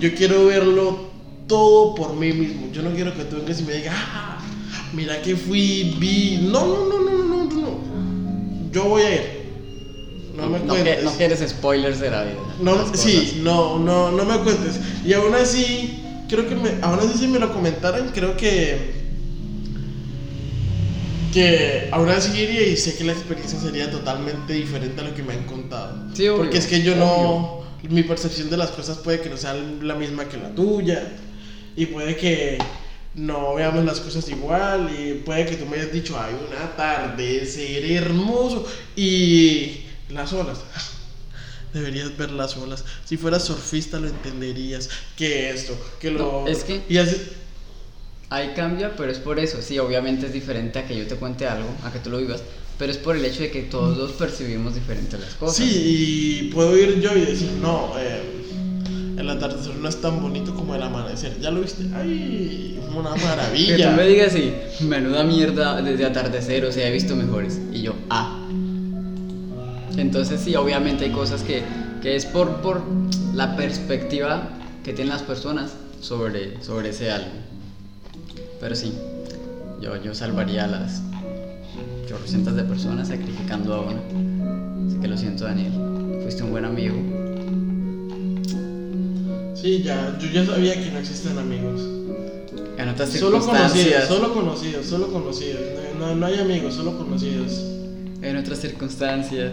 [0.00, 1.08] yo quiero verlo
[1.46, 2.70] todo por mí mismo.
[2.72, 4.38] Yo no quiero que tú vengas y me digas, ah,
[4.92, 6.48] mira que fui, vi.
[6.50, 7.07] No, no, no, no, no, no, no.
[8.72, 9.38] Yo voy a ir.
[10.36, 10.96] No me no, cuentes.
[10.98, 12.36] que- no quieres spoilers de la vida.
[12.60, 14.78] No, sí, no, no, no me cuentes.
[15.04, 18.96] Y aún así, creo que me, aún así si me lo comentaran, creo que
[21.32, 25.22] que aún así iría y sé que la experiencia sería totalmente diferente a lo que
[25.22, 25.94] me han contado.
[26.14, 29.36] Sí, obvio, Porque es que yo no, mi percepción de las cosas puede que no
[29.36, 31.02] sea la misma que la tuya
[31.76, 32.58] y puede que
[33.14, 37.84] no veamos las cosas igual y puede que tú me hayas dicho hay un atardecer
[37.90, 38.66] hermoso
[38.96, 40.58] y las olas.
[41.74, 42.84] Deberías ver las olas.
[43.04, 44.88] Si fueras surfista lo entenderías.
[45.16, 46.18] Que esto, que lo.
[46.44, 47.16] No, es que- Y así.
[48.30, 49.60] Ahí cambia, pero es por eso.
[49.62, 52.42] Sí, obviamente es diferente a que yo te cuente algo, a que tú lo vivas,
[52.78, 55.56] pero es por el hecho de que todos dos percibimos diferentes las cosas.
[55.56, 58.22] Sí, y puedo ir yo y decir, no, eh,
[59.18, 61.38] el atardecer no es tan bonito como el amanecer.
[61.40, 61.84] ¿Ya lo viste?
[61.94, 62.80] ¡Ay!
[62.96, 63.90] Una Que tú maravilla.
[63.92, 64.52] me digas y
[64.84, 67.60] menuda mierda desde atardecer, o sea, he visto mejores.
[67.72, 68.44] Y yo, ah.
[69.96, 71.62] Entonces sí, obviamente hay cosas que,
[72.02, 72.82] que es por, por
[73.34, 74.48] la perspectiva
[74.84, 77.30] que tienen las personas sobre, sobre ese algo.
[78.60, 78.92] Pero sí,
[79.80, 81.02] yo, yo salvaría a las
[82.08, 84.00] chorrocientas de personas sacrificando a una.
[84.88, 85.72] Así que lo siento, Daniel.
[86.22, 86.94] Fuiste un buen amigo.
[89.60, 91.80] Sí, ya, yo ya sabía que no existen amigos.
[92.76, 93.72] En otras Solo circunstancias.
[93.72, 95.60] conocidos, solo conocidos, solo conocidos.
[95.98, 97.60] No, no, no hay amigos, solo conocidos.
[98.22, 99.52] En otras circunstancias.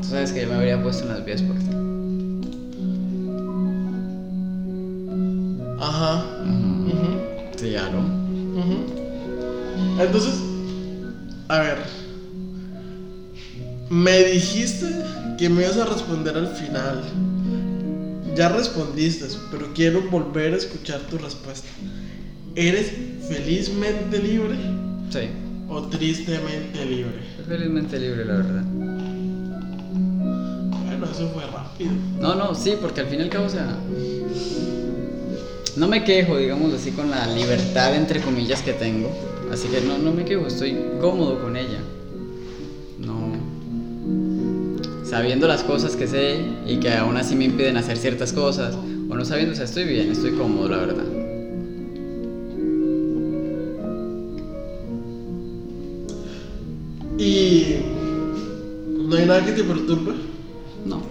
[0.00, 1.66] Tú sabes que yo me habría puesto en las vías por ti.
[5.80, 6.24] Ajá.
[7.56, 7.98] Sí, ya lo.
[7.98, 10.00] Ujú.
[10.00, 10.34] Entonces,
[11.48, 11.78] a ver.
[13.90, 14.86] Me dijiste
[15.36, 17.02] que me ibas a responder al final.
[18.36, 21.66] Ya respondiste, pero quiero volver a escuchar tu respuesta.
[22.54, 22.92] ¿Eres
[23.28, 24.56] felizmente libre
[25.10, 25.28] Sí.
[25.68, 27.20] o tristemente libre?
[27.46, 28.62] Felizmente libre, la verdad.
[30.86, 31.90] Bueno, eso fue rápido.
[32.20, 33.76] No, no, sí, porque al fin y al cabo, o sea.
[35.76, 39.10] No me quejo, digamos así, con la libertad, entre comillas, que tengo.
[39.52, 41.78] Así que no, no me quejo, estoy cómodo con ella.
[45.10, 48.76] Sabiendo las cosas que sé y que aún así me impiden hacer ciertas cosas.
[48.76, 51.04] O no sabiendo, o sea, estoy bien, estoy cómodo, la verdad.
[57.18, 57.74] Y
[58.86, 60.12] no hay nada que te perturbe.
[60.86, 61.02] No.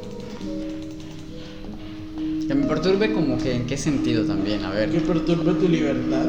[2.48, 4.92] Que me perturbe como que en qué sentido también, a ver.
[4.92, 6.26] Que perturbe tu libertad.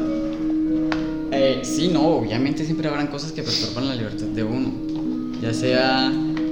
[1.31, 4.73] Eh, sí, no, obviamente siempre habrán cosas que perturban la libertad de uno,
[5.41, 6.11] ya sea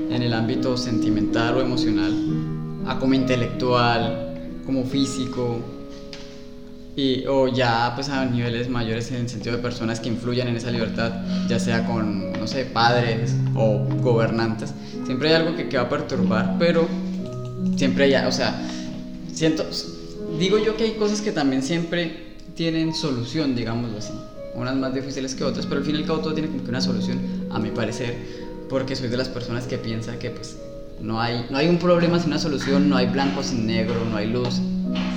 [0.09, 2.13] en el ámbito sentimental o emocional,
[2.87, 5.59] a como intelectual, como físico,
[6.95, 10.55] y, o ya pues a niveles mayores en el sentido de personas que influyan en
[10.55, 11.13] esa libertad,
[11.47, 14.73] ya sea con, no sé, padres o gobernantes.
[15.05, 16.87] Siempre hay algo que, que va a perturbar, pero
[17.77, 18.59] siempre hay, o sea,
[19.33, 19.65] siento,
[20.37, 24.13] digo yo que hay cosas que también siempre tienen solución, digámoslo así
[24.59, 26.69] unas más difíciles que otras, pero al fin y al cabo todo tiene como que
[26.69, 27.19] una solución,
[27.49, 28.15] a mi parecer,
[28.69, 30.57] porque soy de las personas que piensa que pues
[31.01, 34.17] no hay, no hay un problema sin una solución, no hay blanco sin negro, no
[34.17, 34.55] hay luz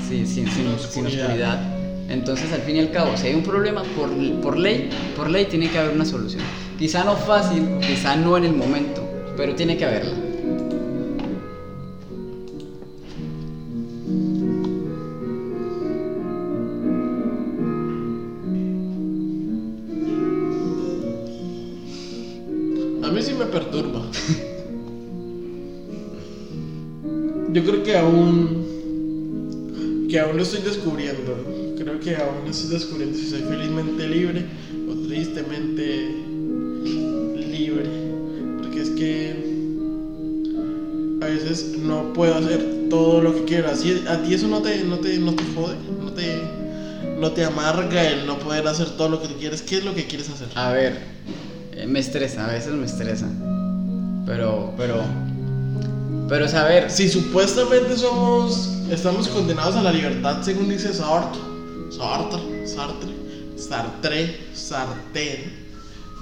[0.08, 1.60] sin, sin, sin, sin oscuridad.
[2.08, 4.10] Entonces, al fin y al cabo, si hay un problema, por,
[4.40, 6.42] por ley, por ley tiene que haber una solución.
[6.78, 10.21] Quizá no fácil, quizá no en el momento, pero tiene que haberla.
[27.52, 28.66] Yo creo que aún.
[30.08, 31.74] que aún lo estoy descubriendo.
[31.76, 34.46] Creo que aún estoy descubriendo si soy felizmente libre
[34.88, 36.08] o tristemente
[37.50, 37.84] libre.
[38.58, 39.52] Porque es que.
[41.20, 43.68] A veces no puedo hacer todo lo que quiero.
[43.68, 46.42] Así, a ti eso no te, no te, no te jode, no te,
[47.20, 49.62] no te amarga el no poder hacer todo lo que tú quieres.
[49.62, 50.48] ¿Qué es lo que quieres hacer?
[50.54, 50.98] A ver,
[51.72, 53.28] eh, me estresa, a veces me estresa.
[54.26, 55.04] Pero, pero,
[56.28, 61.40] pero saber, Si supuestamente somos, estamos condenados a la libertad, según dice Sartre,
[61.90, 63.12] Sartre, Sartre,
[63.56, 65.44] Sartre, Sartre,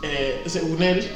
[0.03, 1.07] eh, según él,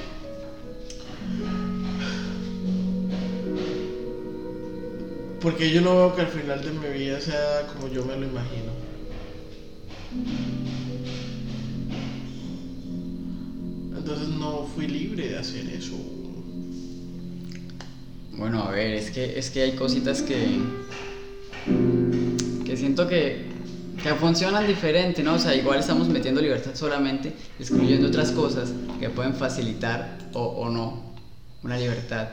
[5.41, 8.27] porque yo no veo que al final de mi vida sea como yo me lo
[8.27, 8.73] imagino.
[13.97, 16.14] Entonces no fui libre de hacer eso.
[18.37, 20.59] Bueno, a ver, es que, es que hay cositas que,
[22.65, 23.47] que siento que,
[24.03, 25.35] que funcionan diferente, ¿no?
[25.35, 30.71] O sea, igual estamos metiendo libertad solamente, excluyendo otras cosas que pueden facilitar o, o
[30.71, 31.15] no
[31.63, 32.29] una libertad.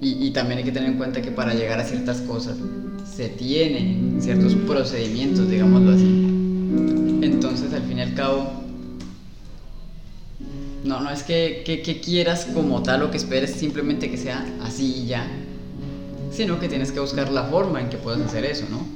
[0.00, 2.56] Y, y también hay que tener en cuenta que para llegar a ciertas cosas
[3.04, 6.26] se tienen ciertos procedimientos, digámoslo así.
[7.22, 8.50] Entonces, al fin y al cabo,
[10.84, 15.06] no, no es que, quieras como tal o que esperes simplemente que sea así y
[15.06, 15.26] ya,
[16.32, 18.86] sino que tienes que buscar la forma en que puedas hacer eso, ¿no?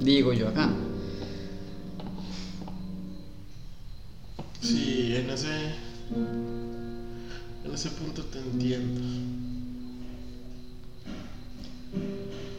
[0.00, 0.68] Digo yo acá.
[4.60, 5.74] Sí, en ese,
[7.64, 9.00] en ese punto te entiendo.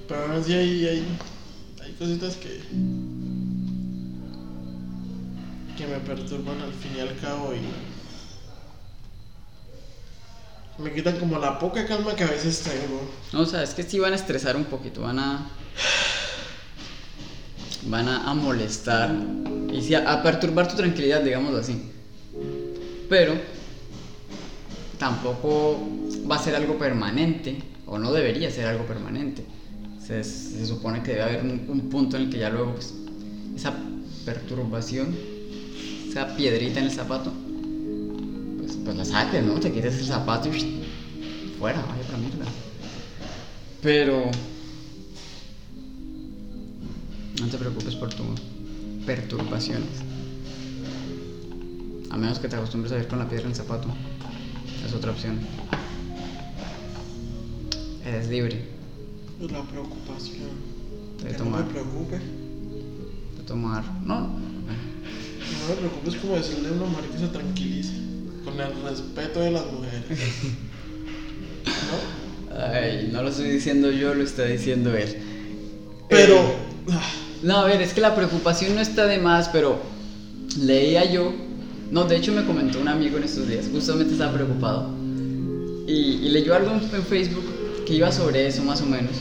[0.08, 1.06] Pero aún así hay, hay,
[1.82, 2.62] hay cositas que,
[5.88, 7.60] me perturban al fin y al cabo y
[10.82, 13.02] me quitan como la poca calma que a veces tengo.
[13.32, 15.48] No, o sea, es que sí van a estresar un poquito, van a.
[17.84, 19.14] van a, molestar
[19.72, 21.92] y sí, a, perturbar tu tranquilidad, digámoslo así.
[23.08, 23.36] Pero
[24.98, 25.80] tampoco
[26.30, 29.46] va a ser algo permanente, o no debería ser algo permanente.
[30.04, 30.24] Se,
[30.66, 32.94] supone que debe haber un, un punto en el que ya luego pues,
[33.56, 33.74] esa
[34.26, 35.16] perturbación,
[36.14, 37.32] esa piedrita en el zapato,
[38.60, 39.60] pues, pues la saques, ¿no?
[39.60, 40.84] Te quites el zapato y
[41.58, 42.46] fuera, vaya para mierda.
[43.82, 44.30] Pero
[47.42, 48.40] no te preocupes por tus
[49.08, 49.90] perturbaciones.
[52.12, 53.88] A menos que te acostumbres a ir con la piedra en el zapato.
[54.86, 55.40] Es otra opción.
[58.06, 58.68] Eres libre
[59.40, 60.50] la preocupación.
[61.18, 61.66] de Que no tomar.
[61.66, 62.20] me preocupe.
[62.20, 63.84] De tomar.
[64.06, 64.53] No.
[65.64, 67.94] No me preocupe es como decirle a una mujer que se tranquilice.
[68.44, 70.04] Con el respeto de las mujeres.
[71.66, 72.58] ¿No?
[72.58, 75.18] Ay, no lo estoy diciendo yo, lo está diciendo él.
[76.10, 76.36] Pero.
[76.38, 76.56] Eh,
[77.44, 79.78] No, a ver, es que la preocupación no está de más, pero
[80.60, 81.34] leía yo.
[81.92, 84.90] No, de hecho me comentó un amigo en estos días, justamente estaba preocupado.
[85.88, 87.44] Y, y leyó algo en Facebook
[87.86, 89.12] que iba sobre eso, más o menos.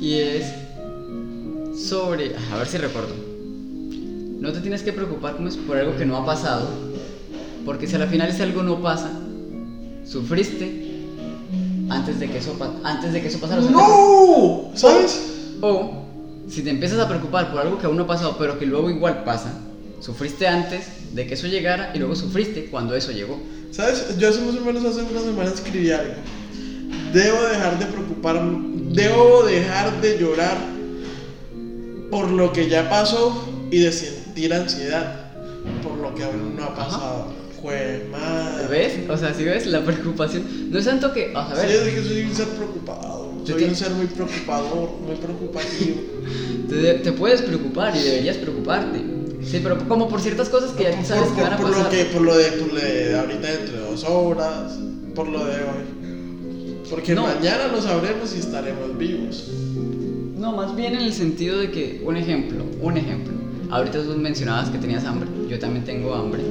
[0.00, 0.46] Y es
[1.88, 2.34] sobre.
[2.52, 3.33] A ver si recuerdo.
[4.44, 6.68] No te tienes que preocupar como es por algo que no ha pasado.
[7.64, 9.10] Porque si a la final ese algo no pasa,
[10.04, 11.00] sufriste
[11.88, 13.62] antes de que eso, antes de que eso pasara.
[13.62, 14.70] o sea, ¡No!
[14.74, 15.30] ¿Sabes?
[15.62, 16.04] o
[16.46, 18.90] si te empiezas a preocupar por algo que aún no ha pasado, pero que luego
[18.90, 19.50] igual pasa,
[20.00, 23.40] sufriste antes de que eso llegara y luego sufriste cuando eso llegó.
[23.70, 24.18] ¿Sabes?
[24.18, 26.12] Yo hace más o menos hace una semana escribí algo.
[27.14, 30.58] Debo dejar de preocuparme, debo dejar de llorar
[32.10, 33.90] por lo que ya pasó y de
[34.34, 35.30] sentir ansiedad
[35.82, 37.26] por lo que aún no ha pasado.
[37.62, 38.66] Jue madre.
[38.68, 39.08] ¿Ves?
[39.08, 40.70] O sea, si ves la preocupación.
[40.70, 41.28] No es tanto que.
[41.28, 43.32] O sea, a Sí, es que soy un ser preocupado.
[43.46, 45.96] Soy te- un ser muy preocupador, muy preocupativo.
[46.68, 48.98] Te, te puedes preocupar y deberías preocuparte.
[49.44, 51.74] Sí, pero como por ciertas cosas que ya sabes por, que van a por- por
[51.76, 51.92] pasar.
[51.92, 54.72] lo que, por lo de, por lo de ahorita dentro de dos horas,
[55.14, 56.82] por lo de hoy.
[56.90, 57.22] Porque No.
[57.24, 59.50] mañana lo sabremos y estaremos vivos.
[60.36, 63.34] No, más bien en el sentido de que, un ejemplo, un ejemplo.
[63.74, 66.42] Ahorita tú mencionabas que tenías hambre, yo también tengo hambre.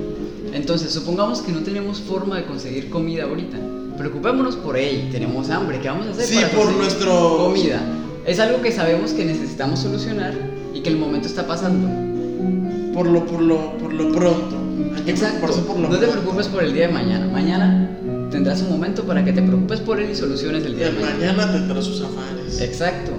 [0.53, 3.57] Entonces, supongamos que no tenemos forma de conseguir comida ahorita.
[3.97, 6.25] Preocupémonos por ello, tenemos hambre, ¿qué vamos a hacer?
[6.25, 7.81] Sí, para por nuestro- Comida.
[8.25, 10.33] Es algo que sabemos que necesitamos solucionar
[10.73, 11.87] y que el momento está pasando.
[12.93, 14.57] Por lo, por lo, por lo pronto.
[15.07, 15.37] Exacto.
[15.39, 17.25] preocuparse por lo No te preocupes por el día de mañana.
[17.27, 17.89] Mañana
[18.31, 20.99] tendrás un momento para que te preocupes por él y soluciones el día de el
[21.05, 21.33] mañana.
[21.37, 22.59] mañana tendrá sus afanes.
[22.59, 23.12] Exacto.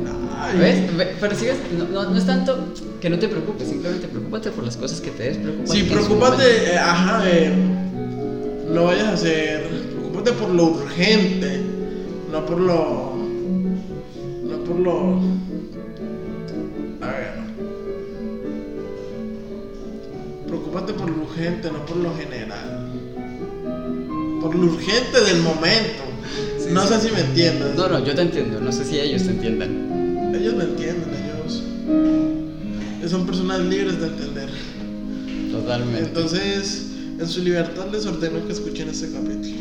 [0.53, 0.97] ¿Ves?
[0.97, 2.59] Ve- Pero si ves, no, no- no es tanto
[3.01, 5.73] que no te preocupes, simplemente preocúpate por las cosas que te des, preocúpate.
[5.73, 7.53] Sí, preocúpate, eh, ajá, eh,
[8.73, 11.61] no vayas a hacer, preocúpate por lo urgente,
[12.33, 13.13] no por lo,
[14.45, 15.21] no por lo,
[17.01, 17.35] a ver,
[20.47, 22.91] preocúpate por lo urgente, no por lo general,
[24.41, 26.03] por lo urgente del momento,
[26.59, 26.95] Sí, no sí.
[26.95, 30.04] sé si me entiendes, No, no, yo te entiendo, no sé si ellos te entiendan.
[30.45, 31.63] Ellos me entienden, ellos,
[33.11, 34.51] son personas libres de entender.
[35.51, 36.09] Totalmente.
[36.09, 36.87] Entonces,
[37.19, 39.57] en su libertad les ordeno que escuchen este capítulo.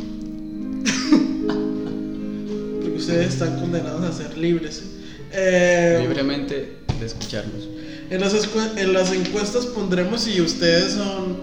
[2.82, 4.84] Porque ustedes están condenados a ser libres.
[5.32, 7.70] Eh, Libremente de escucharnos.
[8.10, 8.34] en, las
[8.78, 11.38] en las encuestas pondremos si ustedes son...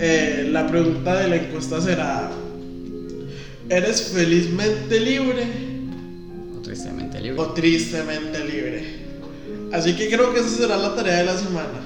[0.00, 2.30] eh, la pregunta de la encuesta será...
[3.68, 5.46] ¿Eres felizmente libre
[6.70, 7.40] tristemente libre.
[7.40, 8.84] o tristemente libre?
[9.72, 11.80] Así que creo que esa será la tarea de la semana.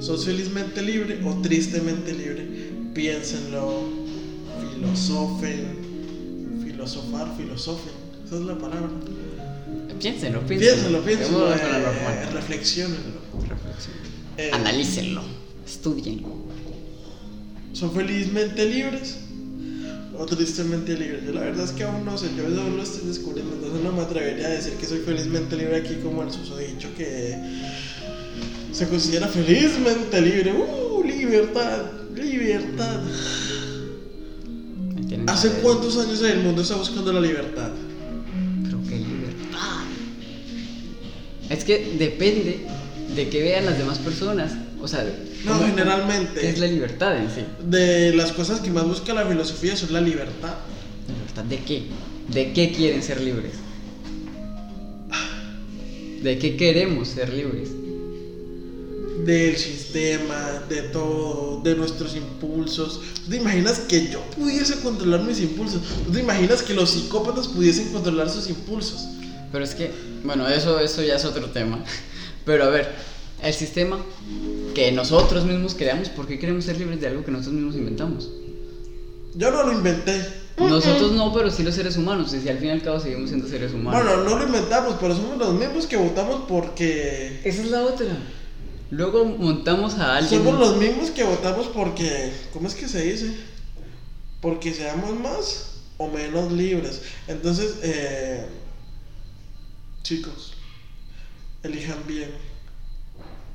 [0.00, 2.46] ¿Sos felizmente libre o tristemente libre?
[2.94, 3.88] Piénsenlo,
[4.74, 7.92] filosofen, filosofar, filosofen,
[8.24, 8.88] esa es la palabra.
[10.00, 11.02] Piénsenlo, piénsenlo.
[11.02, 13.20] Piénsenlo, piénsenlo, eh, reflexionenlo.
[14.38, 15.22] Eh, Analícenlo,
[15.66, 16.24] estudien.
[17.72, 19.18] ¿Son felizmente libres
[20.20, 21.24] o tristemente libres?
[21.24, 23.90] Yo la verdad es que aún no sé, yo aún lo estoy descubriendo, entonces no
[23.90, 27.38] me atrevería a decir que soy felizmente libre aquí como el susodicho que
[28.70, 30.52] se considera felizmente libre.
[30.52, 31.02] ¡Uh!
[31.02, 33.00] Libertad, libertad.
[35.26, 37.70] ¿Hace cuántos años el mundo está buscando la libertad?
[38.62, 39.84] Pero qué libertad.
[41.48, 42.66] Es que depende
[43.16, 44.52] de que vean las demás personas.
[44.80, 45.04] O sea,
[45.44, 46.40] No, ¿cómo- generalmente.
[46.40, 47.44] ¿Qué es la libertad en sí?
[47.64, 50.54] De las cosas que más busca la filosofía son la libertad.
[51.08, 51.82] ¿La libertad de qué?
[52.28, 53.52] ¿De qué quieren ser libres?
[56.22, 57.70] ¿De qué queremos ser libres?
[59.24, 63.00] del sistema, de todo, de nuestros impulsos.
[63.22, 65.82] ¿Tú te imaginas que yo pudiese controlar mis impulsos?
[66.06, 69.06] ¿Tú te imaginas que los psicópatas pudiesen controlar sus impulsos?
[69.52, 69.90] Pero es que,
[70.24, 71.84] bueno, eso, eso ya es otro tema.
[72.46, 72.88] Pero a ver,
[73.42, 73.98] el sistema
[74.74, 78.30] que nosotros mismos creamos, ¿por qué queremos ser libres de algo que nosotros mismos inventamos?
[79.34, 80.26] Yo no lo inventé.
[80.58, 82.34] Nosotros no, pero sí los seres humanos.
[82.34, 84.02] Y si al fin y al cabo seguimos siendo seres humanos.
[84.02, 87.40] Bueno, no lo inventamos, pero somos los mismos que votamos porque...
[87.44, 88.06] Esa es la otra.
[88.90, 90.42] Luego montamos a alguien.
[90.42, 92.32] Somos los mismos que votamos porque...
[92.52, 93.34] ¿Cómo es que se dice?
[94.40, 97.02] Porque seamos más o menos libres.
[97.28, 98.44] Entonces, eh,
[100.02, 100.54] chicos,
[101.62, 102.49] elijan bien.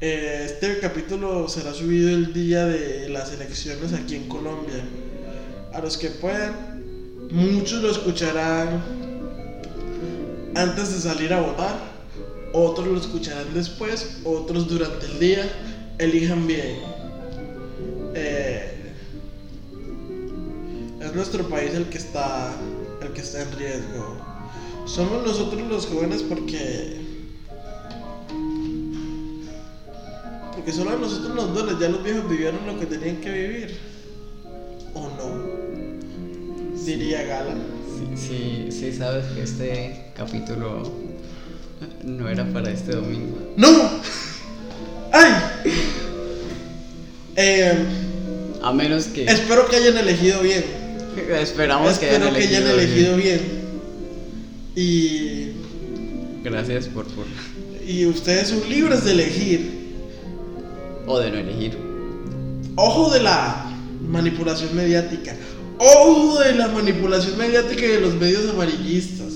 [0.01, 4.83] Eh, este capítulo será subido el día de las elecciones aquí en Colombia.
[5.73, 6.83] A los que puedan,
[7.31, 8.83] muchos lo escucharán
[10.53, 11.77] antes de salir a votar,
[12.51, 15.49] otros lo escucharán después, otros durante el día.
[15.97, 16.77] Elijan bien.
[18.15, 18.93] Eh,
[20.99, 22.53] es nuestro país el que está
[23.01, 24.17] el que está en riesgo.
[24.85, 27.04] Somos nosotros los jóvenes porque
[30.55, 33.77] porque solo a nosotros nos duele, ya los viejos vivieron lo que tenían que vivir.
[34.93, 36.83] ¿O no?
[36.85, 37.55] Diría Gala.
[38.15, 40.91] Sí, sí, sí, sabes que este capítulo
[42.03, 43.53] no era para este domingo.
[43.57, 43.67] ¡No!
[45.11, 45.31] ¡Ay!
[47.35, 47.73] Eh,
[48.61, 49.25] A menos que.
[49.25, 50.63] espero que hayan elegido bien.
[51.39, 53.15] Esperamos que espero hayan que hayan elegido.
[53.15, 53.41] elegido bien.
[54.75, 54.85] bien.
[54.87, 55.51] Y,
[56.43, 57.25] Gracias por, por.
[57.87, 59.74] y ustedes son libres de elegir.
[61.07, 61.77] O de no elegir.
[62.75, 63.65] Ojo de la
[64.09, 65.35] manipulación mediática.
[65.77, 69.33] ojo de la manipulación mediática y de los medios amarillistas.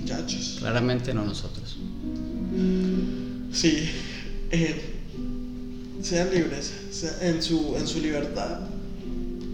[0.00, 0.56] Muchachos.
[0.58, 1.76] Claramente no nosotros.
[3.52, 3.88] Sí.
[4.50, 4.82] eh,
[6.02, 8.60] sean libres sea- en su, en su libertad.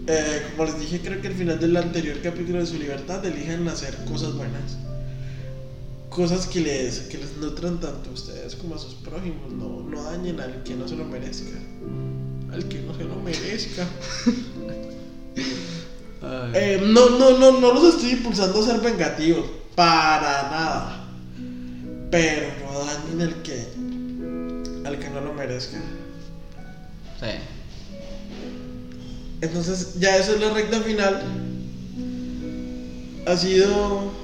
[0.07, 3.67] Eh, como les dije, creo que al final del anterior capítulo de su libertad elijan
[3.67, 4.77] hacer cosas buenas.
[6.11, 9.49] Cosas que les, que les nutran tanto a ustedes como a sus prójimos.
[9.53, 11.57] No, no dañen al que no se lo merezca.
[12.51, 13.87] Al que no se lo merezca.
[16.53, 19.49] Eh, no, no, no, no los estoy impulsando a ser vengativos.
[19.73, 21.07] Para nada.
[22.11, 23.65] Pero no dañen al que,
[24.85, 25.79] al que no lo merezca.
[27.19, 27.27] Sí.
[29.41, 31.23] Entonces, ya eso es la recta final.
[33.25, 34.20] Ha sido.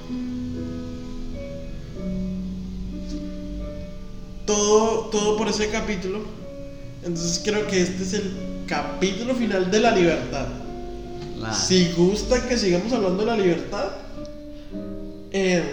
[4.48, 6.20] Todo, todo por ese capítulo.
[7.04, 8.32] Entonces, creo que este es el
[8.66, 10.46] capítulo final de la libertad.
[11.52, 13.90] Si gusta que sigamos hablando de la libertad,
[15.32, 15.64] eh,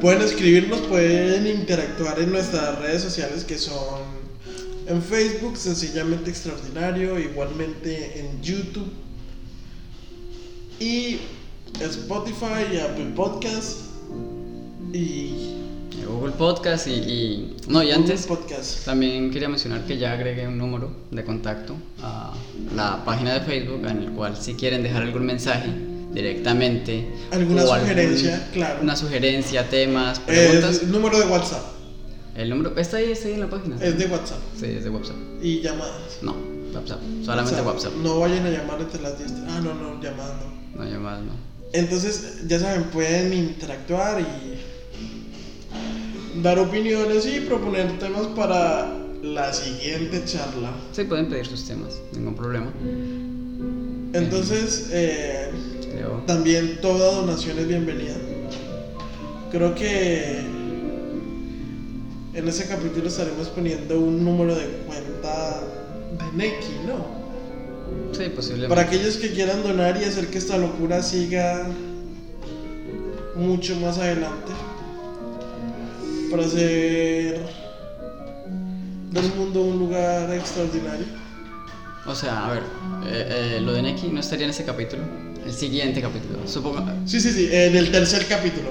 [0.00, 4.02] pueden escribirnos, pueden interactuar en nuestras redes sociales que son
[4.86, 8.92] en Facebook, sencillamente extraordinario, igualmente en YouTube
[10.78, 11.18] y
[11.80, 13.80] Spotify y Apple Podcast
[14.92, 15.65] y
[16.06, 18.84] Google Podcast y, y- No, y antes Podcast.
[18.84, 22.32] también quería mencionar que ya agregué un número de contacto a
[22.74, 25.68] la página de Facebook en el cual si quieren dejar algún mensaje
[26.12, 28.80] directamente Alguna o algún- sugerencia, claro.
[28.82, 31.62] una sugerencia, temas, preguntas, el número de WhatsApp.
[32.36, 33.76] el número está ahí, está ahí en la página.
[33.82, 34.38] Es de WhatsApp.
[34.58, 35.16] Sí, es de WhatsApp.
[35.42, 36.18] Y llamadas.
[36.22, 36.34] No,
[36.74, 37.92] WhatsApp, solamente WhatsApp.
[38.02, 39.32] No vayan a llamar entre las 10.
[39.48, 40.34] Ah, no, no, llamadas
[40.74, 40.82] no.
[40.84, 41.32] No llamadas, no.
[41.72, 44.24] Entonces, ya saben, pueden interactuar y
[46.42, 50.70] dar opiniones y proponer temas para la siguiente charla.
[50.92, 52.72] Sí, pueden pedir sus temas, ningún problema.
[54.12, 55.50] Entonces, eh,
[55.92, 56.22] Creo.
[56.26, 58.14] también toda donación es bienvenida.
[59.50, 60.40] Creo que
[62.34, 65.62] en ese capítulo estaremos poniendo un número de cuenta
[66.18, 67.16] de Neki, ¿no?
[68.12, 68.68] Sí, posiblemente.
[68.68, 71.66] Para aquellos que quieran donar y hacer que esta locura siga
[73.36, 74.52] mucho más adelante.
[76.30, 77.40] Para hacer
[79.12, 81.06] del mundo un lugar extraordinario.
[82.06, 82.62] O sea, a ver,
[83.06, 85.02] eh, eh, lo de Neki no estaría en ese capítulo.
[85.44, 86.84] El siguiente capítulo, supongo.
[87.06, 88.68] Sí, sí, sí, en el tercer capítulo.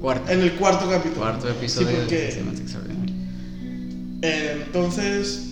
[0.00, 0.30] Cuarto.
[0.30, 1.20] En el cuarto capítulo.
[1.22, 3.16] Cuarto episodio Sí, de porque Sistemas Extraordinarios.
[4.22, 5.42] eh, entonces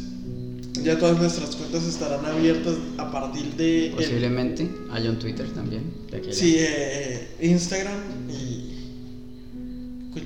[0.83, 5.85] ya todas nuestras cuentas estarán abiertas a partir de el- Posiblemente haya un Twitter también.
[6.11, 6.33] De aquí.
[6.33, 7.99] Sí, eh, Instagram
[8.29, 8.44] y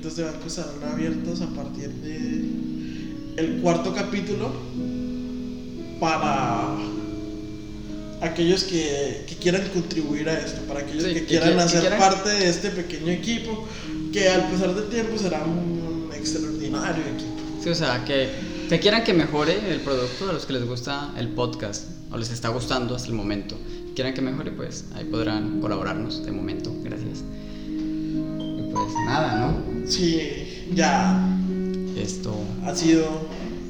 [0.01, 2.49] de banco estarán abiertas a partir de
[3.37, 4.51] el cuarto capítulo
[5.99, 6.75] para
[8.21, 11.81] aquellos que, que quieran contribuir a esto, para aquellos Sí, que que quieran que hacer
[11.81, 13.67] quieran- parte de este pequeño equipo,
[14.11, 17.35] que al pasar del tiempo será un extraordinario equipo.
[17.63, 18.29] Sí, o sea, que,
[18.69, 22.29] que quieran que mejore el producto a los que les gusta el podcast o les
[22.31, 23.55] está gustando hasta el momento.
[23.95, 26.73] Quieran que mejore, pues ahí podrán colaborarnos de momento.
[26.83, 27.19] Gracias.
[27.67, 29.68] Y pues nada, ¿no?
[29.89, 31.27] Sí, ya
[31.97, 32.33] Esto
[32.65, 33.05] ha sido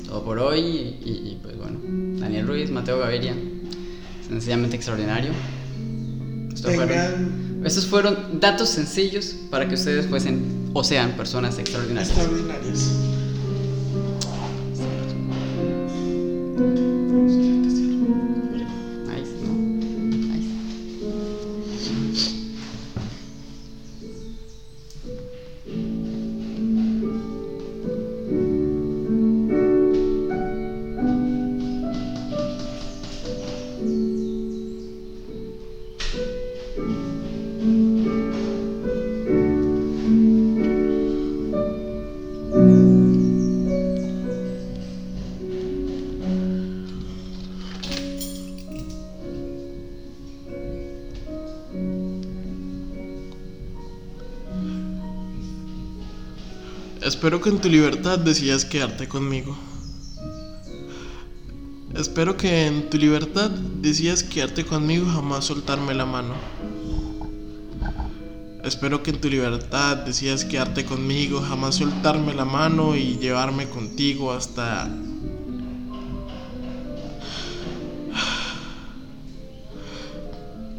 [0.08, 1.80] todo por hoy y, y, pues bueno,
[2.20, 3.36] Daniel Ruiz, Mateo Gaviria,
[4.28, 5.32] sencillamente extraordinario.
[6.54, 12.10] Esto fueron- estos fueron datos sencillos para que ustedes fuesen o sean personas extraordinarias.
[12.10, 12.80] extraordinarios.
[57.20, 59.54] Espero que en tu libertad decidas quedarte conmigo.
[61.94, 66.36] Espero que en tu libertad decidas quedarte conmigo y jamás soltarme la mano.
[68.64, 74.32] Espero que en tu libertad decidas quedarte conmigo, jamás soltarme la mano y llevarme contigo
[74.32, 74.88] hasta...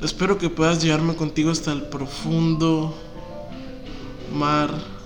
[0.03, 2.95] Espero que puedas llevarme contigo hasta el profundo
[4.33, 5.00] mar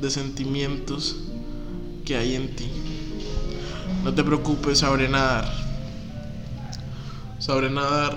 [0.00, 1.16] de sentimientos
[2.04, 2.70] que hay en ti.
[4.04, 5.52] No te preocupes, sabré nadar.
[7.38, 8.16] Sabré nadar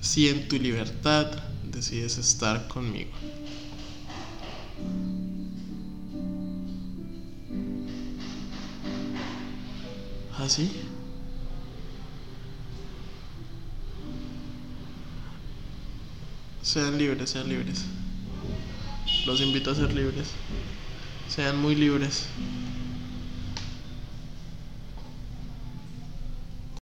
[0.00, 1.26] si en tu libertad
[1.62, 3.10] decides estar conmigo.
[10.38, 10.70] ¿Así?
[16.62, 17.84] Sean libres, sean libres.
[19.26, 20.32] Los invito a ser libres.
[21.28, 22.28] Sean muy libres.